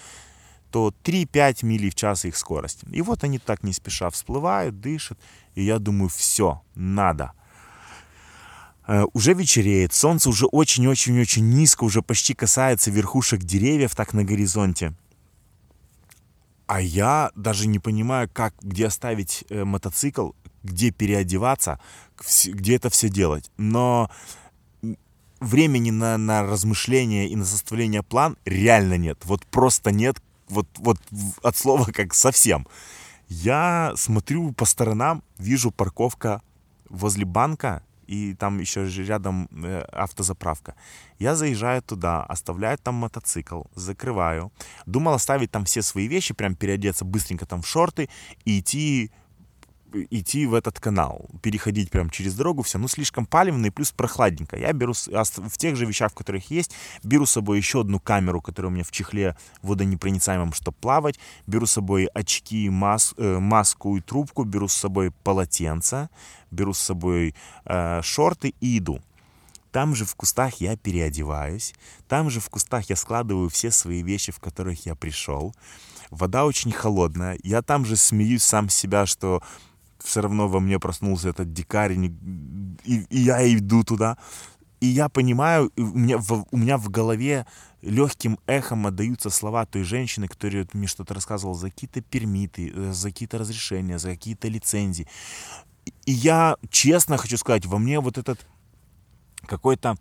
[0.70, 2.80] то 3-5 миль в час их скорость.
[2.90, 5.18] И вот они так не спеша всплывают, дышат,
[5.54, 7.32] и я думаю, все, надо.
[8.86, 14.94] Э, уже вечереет, солнце уже очень-очень-очень низко, уже почти касается верхушек деревьев так на горизонте.
[16.66, 20.30] А я даже не понимаю, как, где оставить э, мотоцикл,
[20.62, 21.78] где переодеваться,
[22.46, 23.50] где это все делать.
[23.58, 24.10] Но
[25.40, 29.18] времени на, на размышления и на составление план реально нет.
[29.24, 30.16] Вот просто нет
[30.48, 30.98] вот, вот
[31.42, 32.66] от слова как совсем.
[33.28, 36.42] Я смотрю по сторонам, вижу парковка
[36.88, 40.74] возле банка, и там еще рядом э, автозаправка.
[41.18, 44.52] Я заезжаю туда, оставляю там мотоцикл, закрываю.
[44.86, 48.08] Думал оставить там все свои вещи, прям переодеться быстренько там в шорты
[48.44, 49.10] и идти
[50.10, 54.56] идти в этот канал, переходить прям через дорогу, все, ну, слишком палевно и плюс прохладненько.
[54.56, 58.40] Я беру в тех же вещах, в которых есть, беру с собой еще одну камеру,
[58.40, 63.96] которая у меня в чехле водонепроницаемом, чтобы плавать, беру с собой очки, мас, э, маску
[63.96, 66.08] и трубку, беру с собой полотенце,
[66.50, 69.00] беру с собой э, шорты и иду.
[69.72, 71.74] Там же в кустах я переодеваюсь,
[72.06, 75.52] там же в кустах я складываю все свои вещи, в которых я пришел.
[76.10, 77.38] Вода очень холодная.
[77.42, 79.42] Я там же смеюсь сам себя, что
[80.04, 84.18] все равно во мне проснулся этот дикарь, и, и я иду туда.
[84.80, 87.46] И я понимаю, у меня, в, у меня в голове
[87.80, 93.08] легким эхом отдаются слова той женщины, которая мне что-то рассказывала за какие-то пермиты, э, за
[93.08, 95.08] какие-то разрешения, за какие-то лицензии.
[96.04, 98.46] И я честно хочу сказать, во мне вот этот
[99.46, 99.96] какой-то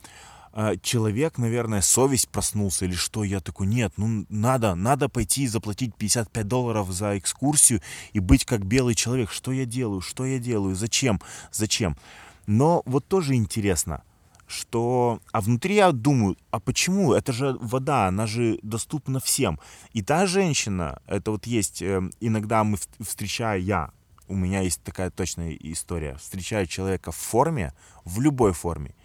[0.81, 5.95] человек, наверное, совесть проснулся или что, я такой, нет, ну надо, надо пойти и заплатить
[5.95, 7.81] 55 долларов за экскурсию
[8.13, 9.31] и быть как белый человек.
[9.31, 11.19] Что я делаю, что я делаю, зачем,
[11.51, 11.97] зачем?
[12.45, 14.03] Но вот тоже интересно,
[14.45, 15.19] что...
[15.31, 17.13] А внутри я думаю, а почему?
[17.13, 19.59] Это же вода, она же доступна всем.
[19.93, 23.91] И та женщина, это вот есть, э, иногда мы встречаю я,
[24.27, 27.73] у меня есть такая точная история, встречаю человека в форме,
[28.05, 28.95] в любой форме,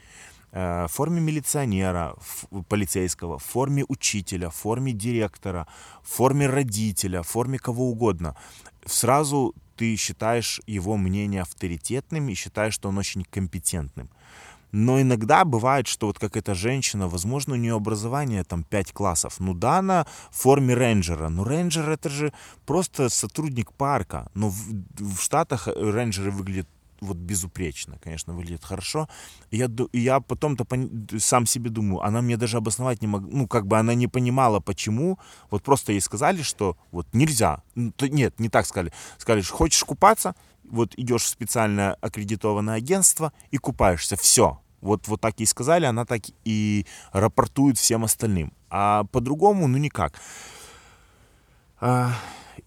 [0.53, 2.15] в форме милиционера,
[2.69, 5.67] полицейского, в форме учителя, в форме директора,
[6.03, 8.37] в форме родителя, в форме кого угодно.
[8.87, 14.11] Сразу ты считаешь его мнение авторитетным и считаешь, что он очень компетентным.
[14.73, 19.37] Но иногда бывает, что вот как эта женщина, возможно, у нее образование там 5 классов.
[19.39, 21.29] Ну да, она в форме рейнджера.
[21.29, 22.33] Но рейнджер это же
[22.67, 24.31] просто сотрудник парка.
[24.35, 24.57] Но в,
[24.99, 26.69] в Штатах рейнджеры выглядят
[27.01, 29.09] вот безупречно, конечно, выглядит хорошо.
[29.51, 30.67] Я, я потом-то
[31.19, 34.61] сам себе думаю, она мне даже обосновать не могла, ну, как бы она не понимала,
[34.61, 35.19] почему.
[35.51, 37.63] Вот просто ей сказали, что вот нельзя.
[37.75, 38.93] Ну, нет, не так сказали.
[39.19, 40.35] Сказали, что хочешь купаться,
[40.65, 44.17] вот идешь в специальное аккредитованное агентство и купаешься.
[44.17, 44.61] Все.
[44.81, 48.53] Вот, вот так ей сказали, она так и рапортует всем остальным.
[48.71, 50.21] А по-другому, ну, никак.
[51.81, 52.13] А,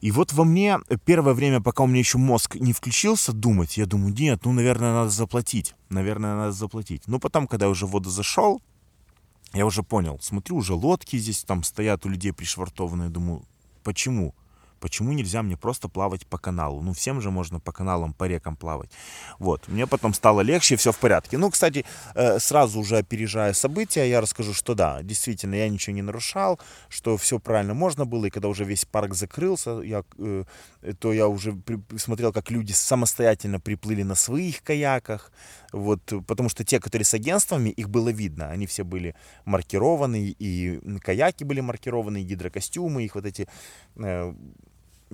[0.02, 3.86] и вот во мне первое время, пока у меня еще мозг не включился думать, я
[3.86, 5.76] думаю, нет, ну, наверное, надо заплатить.
[5.90, 7.04] Наверное, надо заплатить.
[7.06, 8.64] Но потом, когда я уже в воду зашел,
[9.54, 13.44] я уже понял, смотрю, уже лодки здесь там стоят у людей пришвартованные, думаю,
[13.84, 14.34] почему?
[14.82, 16.82] Почему нельзя мне просто плавать по каналу?
[16.82, 18.90] Ну, всем же можно по каналам, по рекам плавать.
[19.40, 19.68] Вот.
[19.68, 21.38] Мне потом стало легче, все в порядке.
[21.38, 26.02] Ну, кстати, э, сразу уже опережая события, я расскажу, что да, действительно, я ничего не
[26.02, 28.26] нарушал, что все правильно можно было.
[28.26, 30.44] И когда уже весь парк закрылся, я, э,
[31.00, 31.56] то я уже
[31.98, 35.32] смотрел, как люди самостоятельно приплыли на своих каяках.
[35.72, 38.50] Вот, потому что те, которые с агентствами, их было видно.
[38.50, 39.14] Они все были
[39.46, 43.48] маркированы, и каяки были маркированы, и гидрокостюмы, их вот эти
[43.96, 44.34] э,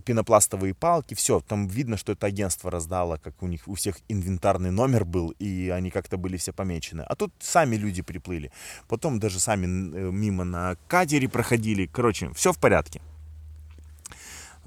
[0.05, 4.71] пенопластовые палки, все, там видно, что это агентство раздало, как у них у всех инвентарный
[4.71, 7.01] номер был, и они как-то были все помечены.
[7.01, 8.51] А тут сами люди приплыли.
[8.87, 11.85] Потом даже сами э, мимо на катере проходили.
[11.85, 13.01] Короче, все в порядке.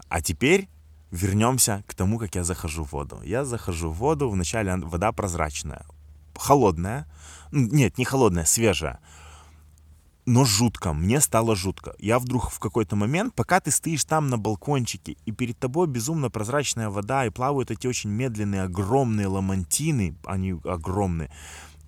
[0.08, 0.68] А теперь
[1.10, 3.20] вернемся к тому, как я захожу в воду.
[3.24, 5.84] Я захожу в воду, вначале вода прозрачная,
[6.36, 7.06] холодная,
[7.52, 9.00] нет, не холодная, свежая,
[10.26, 11.94] но жутко, мне стало жутко.
[11.98, 16.30] Я вдруг в какой-то момент, пока ты стоишь там на балкончике, и перед тобой безумно
[16.30, 21.30] прозрачная вода, и плавают эти очень медленные, огромные ламантины, они огромные,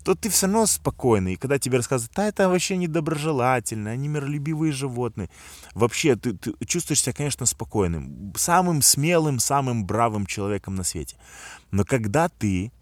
[0.05, 1.35] то ты все равно спокойный.
[1.35, 5.31] И когда тебе рассказывают, да, это вообще недоброжелательно, они миролюбивые животные.
[5.75, 8.33] Вообще, ты, ты чувствуешь себя, конечно, спокойным.
[8.37, 11.17] Самым смелым, самым бравым человеком на свете.
[11.71, 12.73] Но когда ты,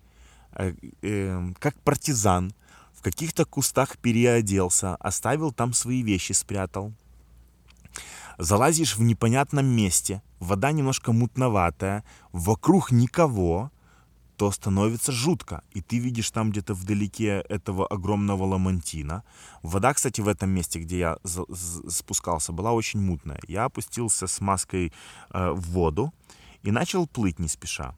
[0.53, 2.55] э, э, как партизан,
[3.01, 6.93] в каких-то кустах переоделся, оставил там свои вещи, спрятал,
[8.37, 13.71] залазишь в непонятном месте, вода немножко мутноватая, вокруг никого,
[14.37, 15.63] то становится жутко.
[15.71, 19.25] И ты видишь там где-то вдалеке этого огромного ламантина.
[19.63, 21.17] Вода, кстати, в этом месте, где я
[21.89, 23.41] спускался, была очень мутная.
[23.49, 24.93] Я опустился с маской
[25.33, 26.13] э, в воду
[26.63, 27.97] и начал плыть не спеша.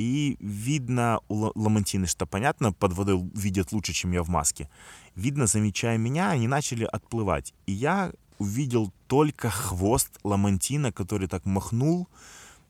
[0.00, 4.70] И видно у ламантины, что понятно, под водой видят лучше, чем я в маске.
[5.14, 7.52] Видно, замечая меня, они начали отплывать.
[7.66, 12.08] И я увидел только хвост ламантина, который так махнул,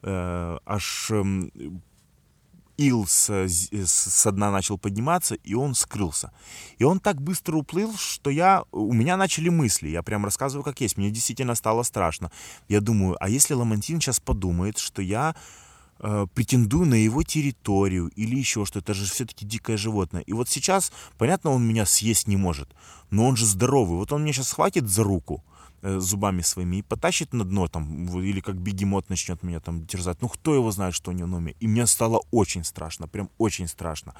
[0.02, 1.50] э, аж э,
[2.78, 6.32] ил с, с дна начал подниматься, и он скрылся.
[6.78, 9.88] И он так быстро уплыл, что я, у меня начали мысли.
[9.88, 10.96] Я прям рассказываю, как есть.
[10.96, 12.32] Мне действительно стало страшно.
[12.68, 15.36] Я думаю, а если Ламантин сейчас подумает, что я
[16.00, 20.22] э, претендую на его территорию или еще что это же все-таки дикое животное.
[20.22, 22.68] И вот сейчас, понятно, он меня съесть не может,
[23.10, 23.98] но он же здоровый.
[23.98, 25.44] Вот он меня сейчас схватит за руку,
[25.82, 30.22] зубами своими и потащит на дно там, или как бегемот начнет меня там терзать.
[30.22, 31.54] Ну, кто его знает, что у него на уме.
[31.60, 34.14] И мне стало очень страшно, прям очень страшно.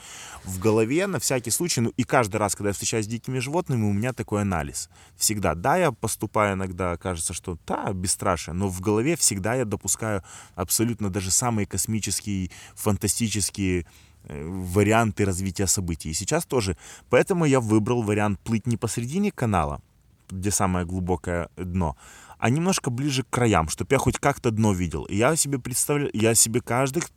[0.44, 3.84] В голове на всякий случай, ну и каждый раз, когда я встречаюсь с дикими животными,
[3.84, 4.88] у меня такой анализ.
[5.16, 10.22] Всегда, да, я поступаю иногда, кажется, что да, бесстрашие, но в голове всегда я допускаю
[10.54, 13.86] абсолютно даже самые космические, фантастические
[14.24, 16.10] э, варианты развития событий.
[16.10, 16.76] И сейчас тоже.
[17.10, 19.80] Поэтому я выбрал вариант плыть не посередине канала,
[20.30, 21.96] где самое глубокое дно,
[22.38, 25.04] а немножко ближе к краям, чтобы я хоть как-то дно видел.
[25.04, 27.10] И я себе представляю, я себе каждых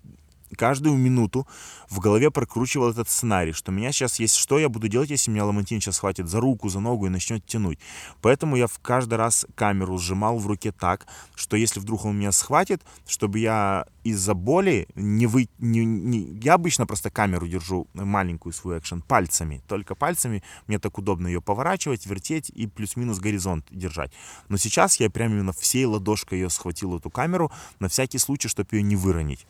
[0.54, 1.48] каждую минуту
[1.90, 5.46] в голове прокручивал этот сценарий, что меня сейчас есть что я буду делать, если меня
[5.46, 7.80] Ламантин сейчас схватит за руку, за ногу и начнет тянуть.
[8.22, 12.32] Поэтому я в каждый раз камеру сжимал в руке так, что если вдруг он меня
[12.32, 15.50] схватит, чтобы я из-за боли не вы...
[15.60, 16.40] Не, не...
[16.42, 19.62] Я обычно просто камеру держу, маленькую свою экшен, пальцами.
[19.68, 24.12] Только пальцами мне так удобно ее поворачивать, вертеть и плюс-минус горизонт держать.
[24.50, 28.70] Но сейчас я прям именно всей ладошкой ее схватил, эту камеру, на всякий случай, чтобы
[28.74, 29.48] ее не выронить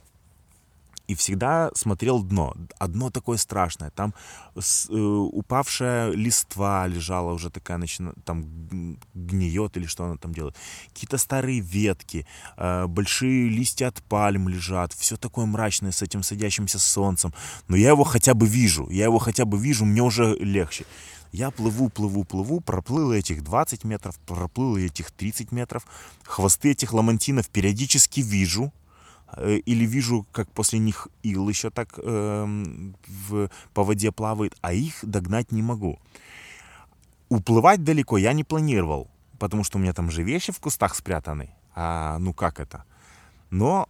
[1.07, 2.53] и всегда смотрел дно.
[2.79, 3.89] А дно такое страшное.
[3.91, 4.13] Там
[4.57, 10.55] с, э, упавшая листва лежала уже такая, начина, там гниет или что она там делает.
[10.93, 12.25] Какие-то старые ветки,
[12.57, 14.93] э, большие листья от пальм лежат.
[14.93, 17.33] Все такое мрачное с этим садящимся солнцем.
[17.67, 18.89] Но я его хотя бы вижу.
[18.89, 20.85] Я его хотя бы вижу, мне уже легче.
[21.33, 25.83] Я плыву, плыву, плыву, проплыл этих 20 метров, проплыл этих 30 метров.
[26.23, 28.71] Хвосты этих ламантинов периодически вижу,
[29.41, 32.63] или вижу, как после них ил еще так э,
[33.07, 35.99] в, по воде плавает, а их догнать не могу.
[37.29, 41.49] Уплывать далеко я не планировал, потому что у меня там же вещи в кустах спрятаны.
[41.75, 42.85] А ну как это?
[43.49, 43.89] Но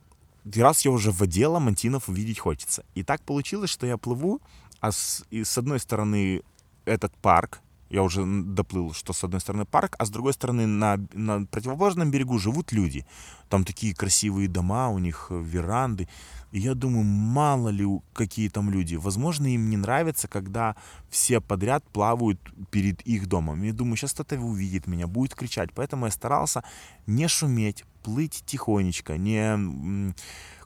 [0.56, 2.86] раз я уже в воде, ламантинов увидеть хочется.
[2.96, 4.42] И так получилось, что я плыву,
[4.80, 6.42] а с, и с одной стороны
[6.86, 7.62] этот парк,
[7.94, 12.10] я уже доплыл, что с одной стороны парк, а с другой стороны на, на противоположном
[12.10, 13.06] берегу живут люди.
[13.50, 16.10] Там такие красивые дома, у них э, веранды.
[16.52, 18.96] И я думаю, мало ли какие там люди.
[18.96, 20.76] Возможно, им не нравится, когда
[21.12, 22.40] все подряд плавают
[22.72, 23.62] перед их домом.
[23.62, 25.70] Я думаю, сейчас кто-то увидит меня, будет кричать.
[25.76, 26.64] Поэтому я старался
[27.06, 30.16] не шуметь, плыть тихонечко, не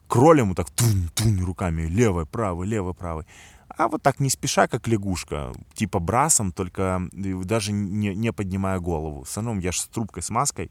[0.06, 3.26] кролем вот так тун-тун руками, левой, правой, левой, правой
[3.68, 9.24] а вот так не спеша, как лягушка, типа брасом, только даже не, не поднимая голову.
[9.24, 10.70] В основном я же с трубкой, с маской,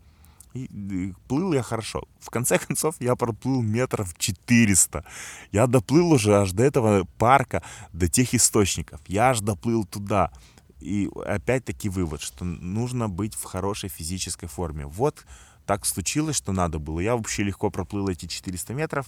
[0.53, 2.03] и, и плыл я хорошо.
[2.19, 5.05] В конце концов, я проплыл метров 400.
[5.51, 7.63] Я доплыл уже аж до этого парка,
[7.93, 8.99] до тех источников.
[9.07, 10.31] Я аж доплыл туда.
[10.79, 14.85] И опять-таки вывод, что нужно быть в хорошей физической форме.
[14.85, 15.25] Вот
[15.65, 16.99] так случилось, что надо было.
[16.99, 19.07] Я вообще легко проплыл эти 400 метров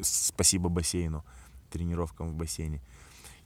[0.00, 1.24] спасибо бассейну,
[1.70, 2.80] тренировкам в бассейне.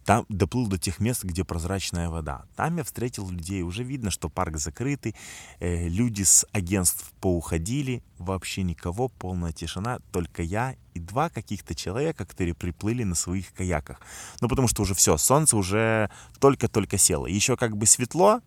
[0.07, 2.45] Там доплыл до тех мест, где прозрачная вода.
[2.55, 3.63] Там я встретил людей.
[3.63, 5.17] Уже видно, что парк закрытый.
[5.59, 8.05] Э, люди с агентств поуходили.
[8.19, 9.99] Вообще никого, полная тишина.
[10.13, 14.01] Только я и два каких-то человека, которые приплыли на своих каяках.
[14.41, 17.27] Ну, потому что уже все, солнце уже только-только село.
[17.27, 18.43] Еще как бы светло,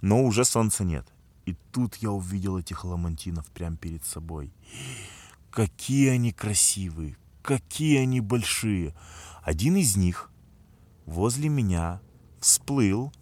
[0.00, 1.08] но уже солнца нет.
[1.44, 4.52] И тут я увидел этих ламантинов прямо перед собой.
[5.50, 8.94] Какие они красивые, какие они большие.
[9.42, 10.30] Один из них
[11.06, 12.00] возле меня
[12.40, 13.12] всплыл,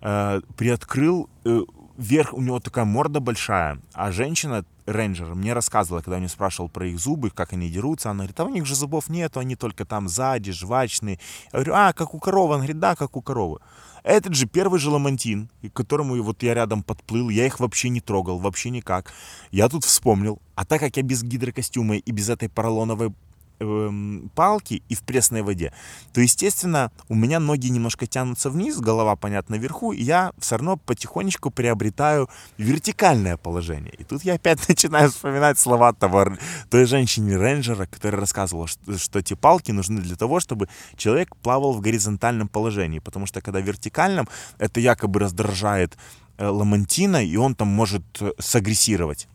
[0.00, 1.60] э, приоткрыл э,
[1.96, 6.68] вверх, у него такая морда большая, а женщина, рейнджер, мне рассказывала, когда я не спрашивал
[6.68, 9.56] про их зубы, как они дерутся, она говорит, а у них же зубов нету, они
[9.56, 11.18] только там сзади, жвачные.
[11.52, 12.54] Я говорю, а, как у коровы?
[12.54, 13.60] Она говорит, да, как у коровы.
[14.02, 18.02] Этот же первый же ламантин, к которому вот я рядом подплыл, я их вообще не
[18.02, 19.12] трогал, вообще никак.
[19.50, 23.14] Я тут вспомнил, а так как я без гидрокостюма и без этой поролоновой
[24.34, 25.72] палки и в пресной воде,
[26.12, 30.76] то, естественно, у меня ноги немножко тянутся вниз, голова, понятно, вверху, и я все равно
[30.76, 32.28] потихонечку приобретаю
[32.58, 33.94] вертикальное положение.
[33.98, 36.36] И тут я опять начинаю вспоминать слова того,
[36.70, 41.80] той женщины-рейнджера, которая рассказывала, что, что эти палки нужны для того, чтобы человек плавал в
[41.80, 44.28] горизонтальном положении, потому что когда в вертикальном,
[44.58, 45.96] это якобы раздражает
[46.38, 49.28] э, ламантина, и он там может э, сагрессировать.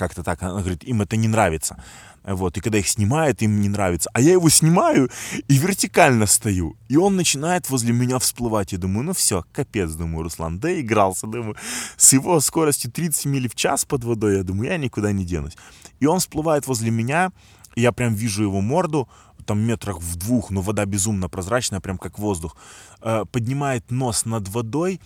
[0.00, 0.42] Как-то так.
[0.42, 1.76] Она говорит, им это не нравится.
[2.22, 4.10] Вот, и когда их снимает, им не нравится.
[4.12, 5.10] А я его снимаю
[5.48, 6.76] и вертикально стою.
[6.88, 8.72] И он начинает возле меня всплывать.
[8.72, 11.56] Я думаю, ну все, капец, думаю, Руслан, да игрался, думаю.
[11.96, 15.56] С его скоростью 30 миль в час под водой, я думаю, я никуда не денусь.
[15.98, 17.32] И он всплывает возле меня,
[17.74, 19.08] и я прям вижу его морду,
[19.46, 22.56] там метрах в двух, но вода безумно прозрачная, прям как воздух.
[23.00, 25.00] Э, поднимает нос над водой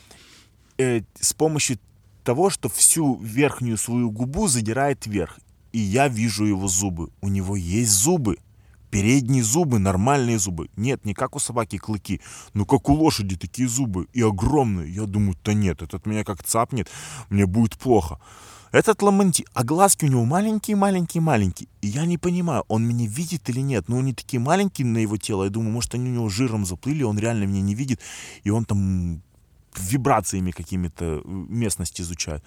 [0.78, 1.78] э, с помощью
[2.24, 5.38] того, что всю верхнюю свою губу задирает вверх
[5.74, 7.10] и я вижу его зубы.
[7.20, 8.38] У него есть зубы.
[8.90, 10.70] Передние зубы, нормальные зубы.
[10.76, 12.20] Нет, не как у собаки клыки,
[12.52, 14.06] но как у лошади такие зубы.
[14.12, 14.94] И огромные.
[14.94, 16.88] Я думаю, да нет, этот меня как цапнет,
[17.28, 18.20] мне будет плохо.
[18.70, 21.68] Этот ламанти, а глазки у него маленькие-маленькие-маленькие.
[21.80, 23.88] И я не понимаю, он меня видит или нет.
[23.88, 25.42] Но они такие маленькие на его тело.
[25.42, 28.00] Я думаю, может, они у него жиром заплыли, он реально меня не видит.
[28.44, 29.22] И он там
[29.76, 32.44] вибрациями какими-то э, местность изучает.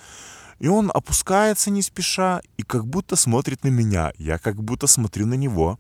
[0.60, 4.12] И он опускается не спеша и как будто смотрит на меня.
[4.18, 5.80] Я как будто смотрю на него.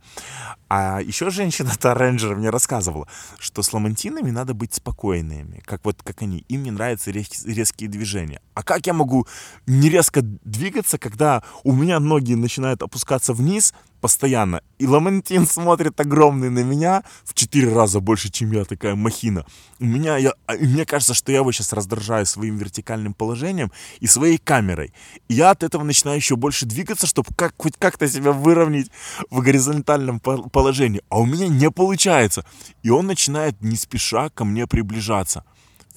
[0.69, 3.07] А еще женщина-то рейнджер мне рассказывала,
[3.39, 5.61] что с ламантинами надо быть спокойными.
[5.65, 6.45] Как вот как они.
[6.49, 8.41] Им не нравятся рез- резкие движения.
[8.53, 9.28] А как я могу
[9.65, 14.62] не резко двигаться, когда у меня ноги начинают опускаться вниз, постоянно.
[14.80, 19.45] И Ламантин смотрит огромный на меня, в четыре раза больше, чем я, такая махина.
[19.80, 24.08] У меня, я, а, мне кажется, что я его сейчас раздражаю своим вертикальным положением и
[24.08, 24.93] своей камерой.
[25.28, 28.91] И я от этого начинаю еще больше двигаться, чтобы как, хоть как-то себя выровнять
[29.30, 31.02] в горизонтальном положении.
[31.10, 32.45] А у меня не получается.
[32.84, 35.43] И он начинает не спеша ко мне приближаться.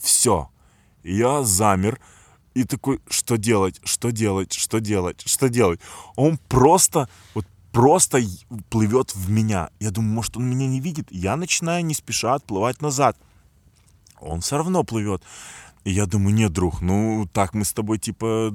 [0.00, 0.50] Все.
[1.02, 2.00] Я замер.
[2.52, 5.80] И такой, что делать, что делать, что делать, что делать.
[6.16, 8.20] Он просто вот просто
[8.68, 9.70] плывет в меня.
[9.80, 11.08] Я думаю, может, он меня не видит.
[11.10, 13.16] Я начинаю не спеша отплывать назад.
[14.20, 15.22] Он все равно плывет.
[15.84, 18.54] И я думаю, нет, друг, ну так мы с тобой типа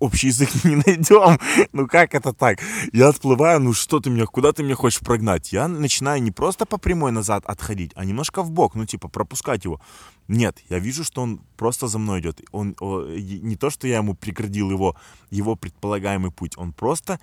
[0.00, 1.38] общий язык не найдем.
[1.72, 2.58] Ну как это так?
[2.92, 5.52] Я отплываю, ну что ты меня, куда ты меня хочешь прогнать?
[5.52, 9.64] Я начинаю не просто по прямой назад отходить, а немножко в бок, ну типа пропускать
[9.64, 9.80] его.
[10.28, 12.40] Нет, я вижу, что он просто за мной идет.
[12.50, 14.96] Он о, не то, что я ему преградил его,
[15.30, 17.20] его предполагаемый путь, он просто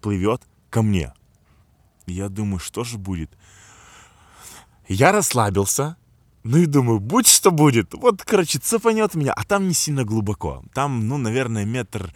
[0.00, 1.12] плывет ко мне.
[2.06, 3.30] Я думаю, что же будет?
[4.88, 5.96] Я расслабился,
[6.42, 7.94] ну и думаю, будь что будет.
[7.94, 10.64] Вот, короче, цепанет меня, а там не сильно глубоко.
[10.72, 12.12] Там, ну, наверное, метр...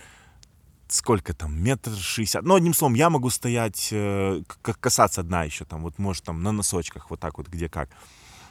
[0.87, 1.57] Сколько там?
[1.57, 2.45] Метр шестьдесят.
[2.45, 6.53] Ну, одним словом, я могу стоять, э, касаться дна еще там, вот, может, там на
[6.53, 7.89] носочках, вот так вот, где как.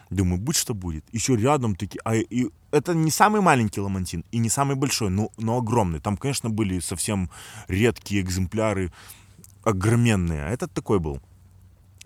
[0.09, 1.05] Думаю, будь что будет.
[1.11, 2.01] Еще рядом такие...
[2.03, 5.99] А, и это не самый маленький ламантин и не самый большой, но, но огромный.
[5.99, 7.29] Там, конечно, были совсем
[7.67, 8.91] редкие экземпляры
[9.64, 11.22] огроменные, а этот такой был.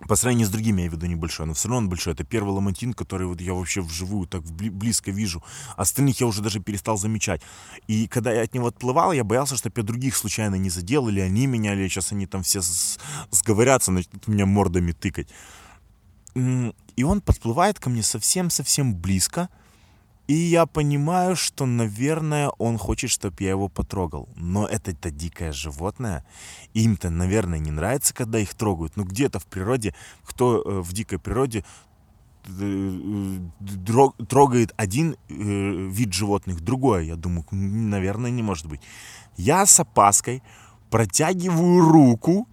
[0.06, 2.12] По сравнению с другими, я веду небольшой, но все равно он большой.
[2.12, 5.42] Это первый ламантин, который вот я вообще вживую так близко вижу.
[5.76, 7.42] Остальных я уже даже перестал замечать.
[7.88, 11.18] И когда я от него отплывал, я боялся, что я других случайно не задел, или
[11.18, 12.60] они меня, или сейчас они там все
[13.32, 15.28] сговорятся, начнут меня мордами тыкать.
[16.34, 19.48] И он подплывает ко мне совсем-совсем близко,
[20.28, 24.28] и я понимаю, что, наверное, он хочет, чтобы я его потрогал.
[24.36, 26.22] Но это-то дикое животное.
[26.74, 28.96] Им-то, наверное, не нравится, когда их трогают.
[28.96, 31.64] Ну, где-то в природе, кто э, в дикой природе
[32.46, 33.38] э,
[34.28, 37.04] трогает один э, вид животных, другое.
[37.04, 38.82] Я думаю, наверное, не может быть.
[39.38, 40.42] Я с опаской
[40.90, 42.46] протягиваю руку,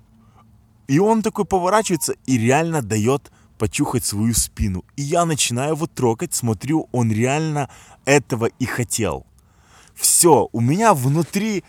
[0.87, 4.83] и он такой поворачивается и реально дает почухать свою спину.
[4.95, 7.69] И я начинаю его трогать, смотрю, он реально
[8.05, 9.25] этого и хотел.
[9.95, 11.63] Все, у меня внутри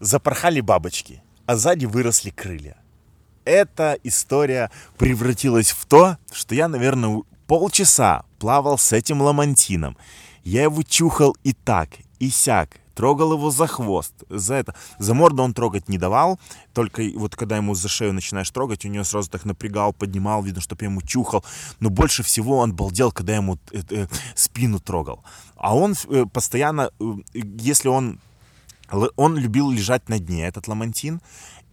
[0.00, 2.76] запорхали бабочки, а сзади выросли крылья.
[3.44, 9.96] Эта история превратилась в то, что я, наверное, полчаса плавал с этим ламантином.
[10.44, 14.74] Я его чухал и так, и сяк трогал его за хвост, за это.
[14.98, 16.38] За морду он трогать не давал,
[16.72, 20.60] только вот когда ему за шею начинаешь трогать, у него сразу так напрягал, поднимал, видно,
[20.60, 21.44] чтобы я ему чухал.
[21.80, 25.24] Но больше всего он балдел, когда я ему э, э, спину трогал.
[25.56, 27.04] А он э, постоянно, э,
[27.58, 28.20] если он
[28.90, 31.20] он любил лежать на дне, этот ламантин,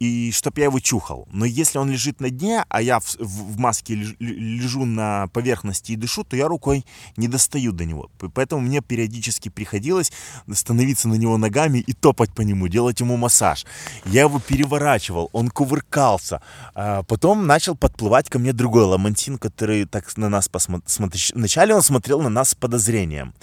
[0.01, 1.28] и чтоб я его чухал.
[1.32, 5.95] Но если он лежит на дне, а я в, в, маске лежу на поверхности и
[5.95, 6.86] дышу, то я рукой
[7.18, 8.09] не достаю до него.
[8.34, 10.12] Поэтому мне периодически приходилось
[10.51, 13.64] становиться на него ногами и топать по нему, делать ему массаж.
[14.05, 16.41] Я его переворачивал, он кувыркался.
[16.74, 20.82] А потом начал подплывать ко мне другой ламантин, который так на нас посмотрел.
[21.36, 23.36] Вначале он смотрел на нас с подозрением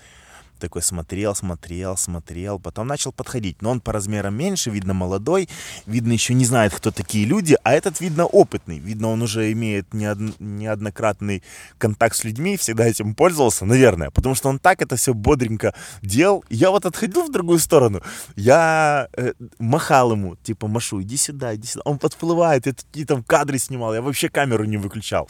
[0.59, 3.63] такой смотрел, смотрел, смотрел, потом начал подходить.
[3.63, 5.49] Но он по размерам меньше, видно молодой,
[5.87, 8.79] видно еще не знает, кто такие люди, а этот, видно, опытный.
[8.79, 11.43] Видно, он уже имеет неоднократный
[11.79, 16.45] контакт с людьми, всегда этим пользовался, наверное, потому что он так это все бодренько делал.
[16.51, 18.03] Я вот отходил в другую сторону,
[18.37, 21.83] я э, махал ему, типа, машу, иди сюда, иди сюда.
[21.85, 25.29] Он подплывает, я такие там кадры снимал, я вообще камеру не выключал.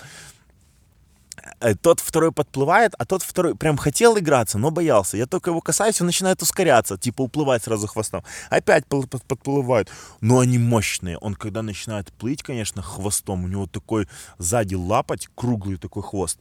[1.60, 5.16] Э, тот второй подплывает, а тот второй прям хотел играться, но боялся.
[5.16, 8.22] Я только его касаюсь, он начинает ускоряться, типа уплывать сразу хвостом.
[8.50, 9.90] Опять подплывают.
[10.20, 11.18] Но они мощные.
[11.18, 16.38] Он когда начинает плыть, конечно, хвостом, у него такой сзади лапать, круглый такой хвост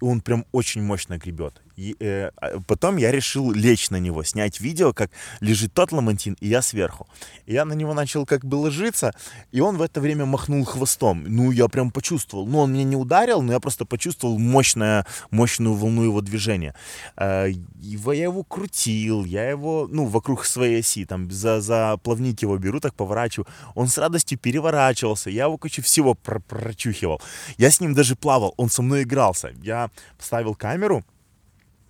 [0.00, 1.60] он прям очень мощно гребет.
[1.76, 5.10] И, э, а потом я решил лечь на него, снять видео, как
[5.40, 7.06] лежит тот ламантин, и я сверху.
[7.46, 9.12] И я на него начал как бы ложиться,
[9.52, 11.24] и он в это время махнул хвостом.
[11.26, 12.46] Ну, я прям почувствовал.
[12.46, 16.74] Ну, он меня не ударил, но я просто почувствовал мощное, мощную волну его движения.
[17.16, 17.50] Э,
[17.80, 22.56] его, я его крутил, я его, ну, вокруг своей оси, там, за, за плавник его
[22.58, 23.46] беру, так поворачиваю.
[23.74, 27.20] Он с радостью переворачивался, я его, короче, всего про прочухивал.
[27.58, 29.52] Я с ним даже плавал, он со мной игрался.
[29.62, 31.04] Я ставил камеру,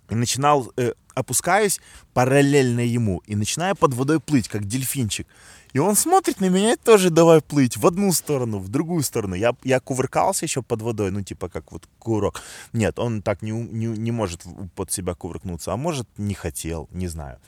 [0.09, 1.79] и начинал, э, опускаюсь
[2.13, 5.27] параллельно ему и начинаю под водой плыть, как дельфинчик.
[5.73, 9.35] И он смотрит на меня и тоже давай плыть в одну сторону, в другую сторону.
[9.35, 12.41] Я, я кувыркался еще под водой, ну типа как вот курок.
[12.71, 14.43] Нет, он так не, не, не может
[14.75, 17.39] под себя кувыркнуться, а может не хотел, не знаю.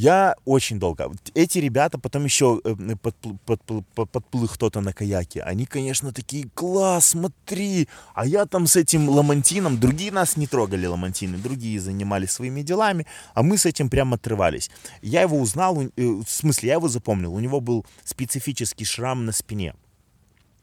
[0.00, 1.12] Я очень долго.
[1.34, 5.42] Эти ребята, потом еще э, подплыл, подплыл, подплыл кто-то на каяке.
[5.42, 7.86] Они, конечно, такие, класс, смотри.
[8.14, 13.06] А я там с этим ламантином, другие нас не трогали ламантины, другие занимались своими делами,
[13.34, 14.70] а мы с этим прям отрывались.
[15.02, 17.34] Я его узнал, э, в смысле, я его запомнил.
[17.34, 19.74] У него был специфический шрам на спине.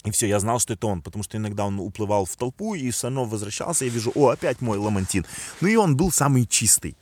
[0.03, 2.89] И все, я знал, что это он, потому что иногда он уплывал в толпу и
[2.89, 5.27] все равно возвращался, я вижу, о, опять мой ламантин.
[5.61, 6.95] Ну и он был самый чистый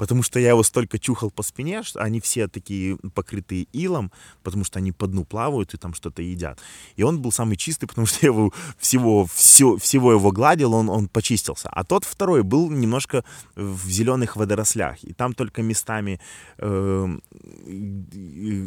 [0.00, 4.10] потому что я его столько чухал по спине, что они все такие покрытые илом,
[4.42, 6.58] потому что они по дну плавают и там что-то едят.
[6.96, 10.88] И он был самый чистый, потому что я его всего, все, всего его гладил, он,
[10.88, 11.68] он почистился.
[11.68, 13.24] А тот второй был немножко
[13.56, 16.18] в зеленых водорослях, и там только местами
[16.56, 17.18] э,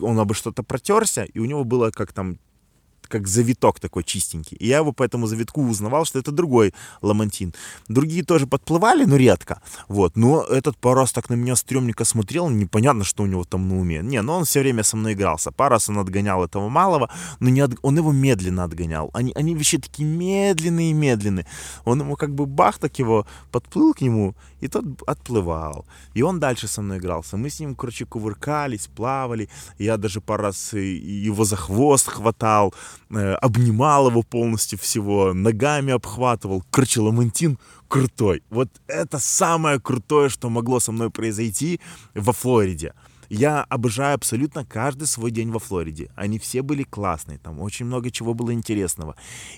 [0.02, 2.38] он обо что-то протерся, и у него было как там
[3.08, 4.58] как завиток такой чистенький.
[4.58, 7.54] И я его по этому завитку узнавал, что это другой ламантин.
[7.88, 9.62] Другие тоже подплывали, но редко.
[9.88, 10.16] Вот.
[10.16, 13.80] Но этот пару раз так на меня стрёмненько смотрел, непонятно, что у него там на
[13.80, 14.02] уме.
[14.04, 15.52] Не, но он все время со мной игрался.
[15.52, 17.74] Пару раз он отгонял этого малого, но не от...
[17.82, 19.10] он его медленно отгонял.
[19.14, 21.46] Они, они вообще такие медленные медленные.
[21.86, 25.86] Он ему как бы бах так его подплыл к нему, и тот отплывал.
[26.16, 27.38] И он дальше со мной игрался.
[27.38, 29.50] Мы с ним, короче, кувыркались, плавали.
[29.80, 32.74] Я даже пару раз его за хвост хватал,
[33.10, 36.64] обнимал его полностью всего, ногами обхватывал.
[36.72, 38.44] Короче, Ламантин крутой.
[38.50, 41.80] Вот это самое крутое, что могло со мной произойти
[42.16, 42.94] во Флориде.
[43.36, 46.12] Я обожаю абсолютно каждый свой день во Флориде.
[46.16, 49.16] Они все были классные, там очень много чего было интересного.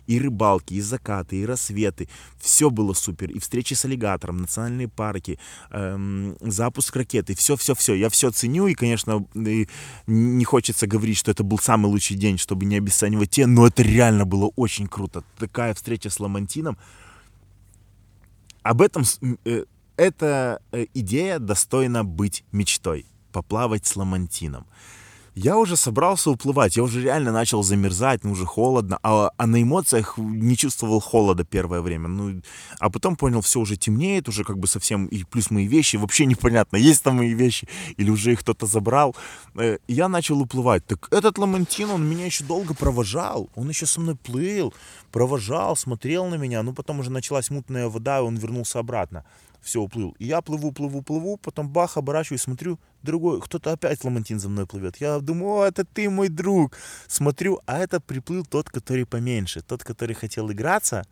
[0.08, 2.08] И рыбалки, и закаты, и рассветы.
[2.40, 3.30] Все было супер.
[3.32, 5.40] И встречи с аллигатором, национальные парки,
[5.72, 7.36] эм, запуск ракеты.
[7.36, 7.96] Все-все-все.
[7.96, 8.68] Я все ценю.
[8.68, 9.68] И, конечно, и
[10.08, 13.84] не хочется говорить, что это был самый лучший день, чтобы не обесценивать те, но это
[13.84, 15.26] реально было очень круто.
[15.38, 16.78] Такая встреча с Ламантином.
[18.64, 19.04] Об этом
[19.44, 19.66] э,
[19.98, 23.06] эта э, идея достойна быть мечтой
[23.36, 24.66] поплавать с ламантином.
[25.36, 29.62] Я уже собрался уплывать, я уже реально начал замерзать, ну уже холодно, а, а на
[29.62, 32.08] эмоциях не чувствовал холода первое время.
[32.08, 32.42] Ну,
[32.80, 36.26] а потом понял, все уже темнеет, уже как бы совсем, и плюс мои вещи, вообще
[36.26, 37.68] непонятно, есть там мои вещи,
[37.98, 39.14] или уже их кто-то забрал.
[39.56, 40.86] Э, я начал уплывать.
[40.86, 44.74] Так этот ламантин, он меня еще долго провожал, он еще со мной плыл,
[45.12, 49.26] провожал, смотрел на меня, ну потом уже началась мутная вода, и он вернулся обратно
[49.66, 50.16] все, уплыл.
[50.20, 54.68] И я плыву, плыву, плыву, потом бах, оборачиваюсь, смотрю, другой, кто-то опять ламантин за мной
[54.68, 54.98] плывет.
[54.98, 56.78] Я думаю, о, это ты, мой друг.
[57.08, 61.04] Смотрю, а это приплыл тот, который поменьше, тот, который хотел играться,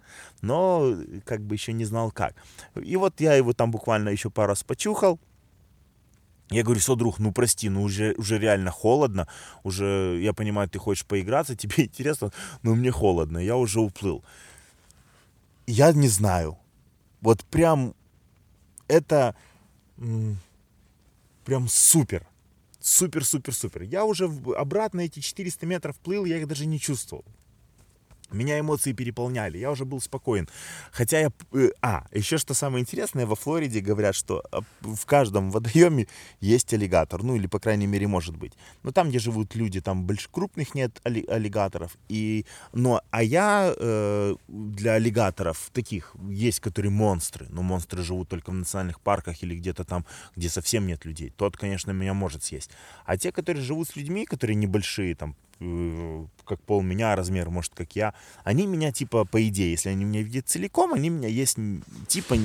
[0.41, 0.95] но
[1.25, 2.35] как бы еще не знал как.
[2.75, 5.19] И вот я его там буквально еще пару раз почухал,
[6.51, 9.27] Я говорю, что, друг, ну прости, ну уже, уже реально холодно,
[9.63, 12.31] уже, я понимаю, ты хочешь поиграться, тебе интересно,
[12.61, 14.23] но мне холодно, я уже уплыл.
[15.65, 16.57] Я не знаю,
[17.21, 17.95] вот прям
[18.87, 19.35] это
[21.45, 22.27] прям супер,
[22.79, 23.81] супер, супер, супер.
[23.83, 27.25] Я уже обратно эти 400 метров плыл, я их даже не чувствовал.
[28.33, 30.49] Меня эмоции переполняли, я уже был спокоен.
[30.91, 31.31] Хотя я...
[31.53, 36.07] Э, а, еще что самое интересное, во Флориде говорят, что а, в каждом водоеме
[36.41, 37.23] есть аллигатор.
[37.23, 38.53] Ну, или, по крайней мере, может быть.
[38.83, 41.91] Но там, где живут люди, там больше крупных нет аллигаторов.
[42.09, 42.45] И...
[42.73, 47.47] Но, а я э, для аллигаторов таких, есть, которые монстры.
[47.49, 50.05] Но монстры живут только в национальных парках или где-то там,
[50.35, 51.29] где совсем нет людей.
[51.29, 52.71] Тот, конечно, меня может съесть.
[53.05, 55.42] А те, которые живут с людьми, которые небольшие, там, Э,
[56.45, 60.21] как пол меня, размер, может, как я, они меня, типа, по идее, если они меня
[60.21, 61.57] видят целиком, они меня есть,
[62.07, 62.35] типа,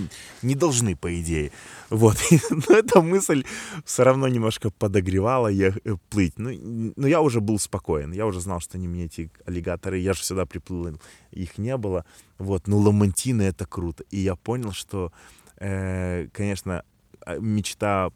[0.43, 1.51] не должны, по идее.
[1.91, 2.17] Вот.
[2.51, 3.45] Но эта мысль
[3.85, 6.39] все равно немножко подогревала я э, плыть.
[6.39, 8.13] Ну, но я уже был спокоен.
[8.13, 10.99] Я уже знал, что они мне эти аллигаторы, я же сюда приплыл,
[11.33, 12.05] их не было.
[12.39, 12.67] Вот.
[12.67, 14.05] Ну, ламантины— это круто.
[14.11, 15.13] И я понял, что,
[15.57, 16.85] э, конечно,
[17.27, 18.11] а, мечта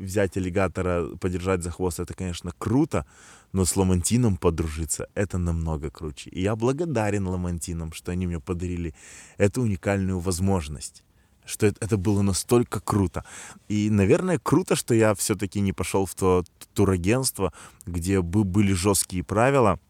[0.00, 3.06] взять аллигатора, подержать за хвост, это, конечно, круто,
[3.52, 6.30] но с Ламантином подружиться это намного круче.
[6.30, 8.94] И я благодарен Ламантинам, что они мне подарили
[9.38, 11.04] эту уникальную возможность
[11.46, 13.24] что это, это было настолько круто.
[13.66, 16.44] И, наверное, круто, что я все-таки не пошел в то
[16.74, 17.52] турагентство,
[17.86, 19.80] где бы были жесткие правила,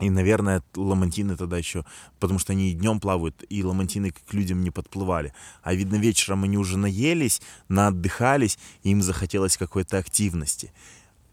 [0.00, 1.84] и, наверное, ламантины тогда еще,
[2.18, 5.32] потому что они и днем плавают, и ламантины к людям не подплывали.
[5.62, 10.72] А видно, вечером они уже наелись, наотдыхались, и им захотелось какой-то активности.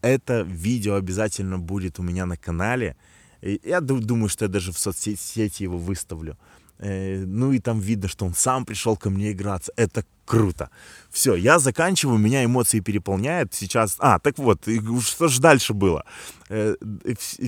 [0.01, 2.95] Это видео обязательно будет у меня на канале.
[3.41, 6.37] Я думаю, что я даже в соцсети его выставлю.
[6.81, 9.71] Э, ну и там видно, что он сам пришел ко мне играться.
[9.77, 10.69] Это круто.
[11.11, 13.53] Все, я заканчиваю, меня эмоции переполняют.
[13.53, 14.67] Сейчас, а, так вот,
[15.01, 16.03] что же дальше было?
[16.49, 16.75] Э,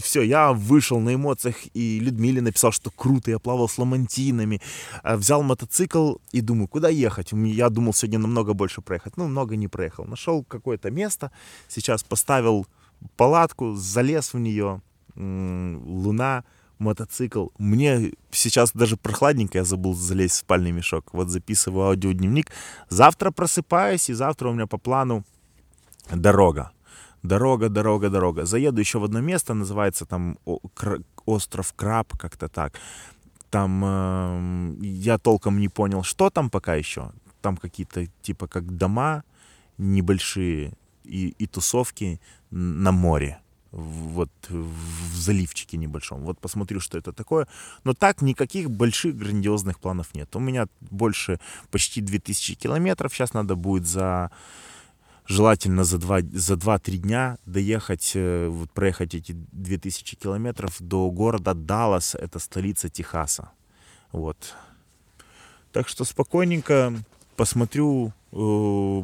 [0.04, 4.62] все, я вышел на эмоциях, и Людмиле написал, что круто, я плавал с ламантинами,
[5.04, 7.32] э, взял мотоцикл и думаю, куда ехать?
[7.32, 9.18] Я думал сегодня намного больше проехать.
[9.18, 10.06] Ну, много не проехал.
[10.06, 11.32] Нашел какое-то место,
[11.68, 12.68] сейчас поставил
[13.18, 14.82] палатку, залез в нее,
[15.16, 16.44] луна,
[16.84, 17.48] мотоцикл.
[17.58, 21.14] Мне сейчас даже прохладненько, я забыл залезть в спальный мешок.
[21.14, 22.52] Вот записываю аудиодневник.
[22.90, 25.24] Завтра просыпаюсь, и завтра у меня по плану
[26.12, 26.72] дорога.
[27.24, 28.46] Дорога, дорога, дорога.
[28.46, 30.38] Заеду еще в одно место, называется там
[31.26, 32.74] остров Краб, как-то так.
[33.50, 37.12] Там э, я толком не понял, что там пока еще.
[37.42, 39.24] Там какие-то типа как дома
[39.78, 40.74] небольшие
[41.04, 42.20] и, и тусовки
[42.52, 43.43] на море
[43.74, 46.22] вот в заливчике небольшом.
[46.22, 47.48] Вот посмотрю, что это такое.
[47.84, 50.36] Но так никаких больших грандиозных планов нет.
[50.36, 51.40] У меня больше
[51.72, 53.14] почти 2000 километров.
[53.14, 54.32] Сейчас надо будет за
[55.26, 61.54] желательно за 2-3 за 2 дня доехать, э, вот проехать эти 2000 километров до города
[61.54, 63.50] Даллас, это столица Техаса.
[64.12, 64.54] Вот.
[65.72, 66.94] Так что спокойненько
[67.36, 69.04] посмотрю, э,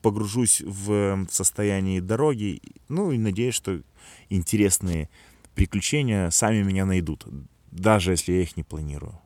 [0.00, 3.80] погружусь в состояние дороги, ну и надеюсь, что
[4.28, 5.08] интересные
[5.54, 7.26] приключения сами меня найдут,
[7.70, 9.20] даже если я их не планирую.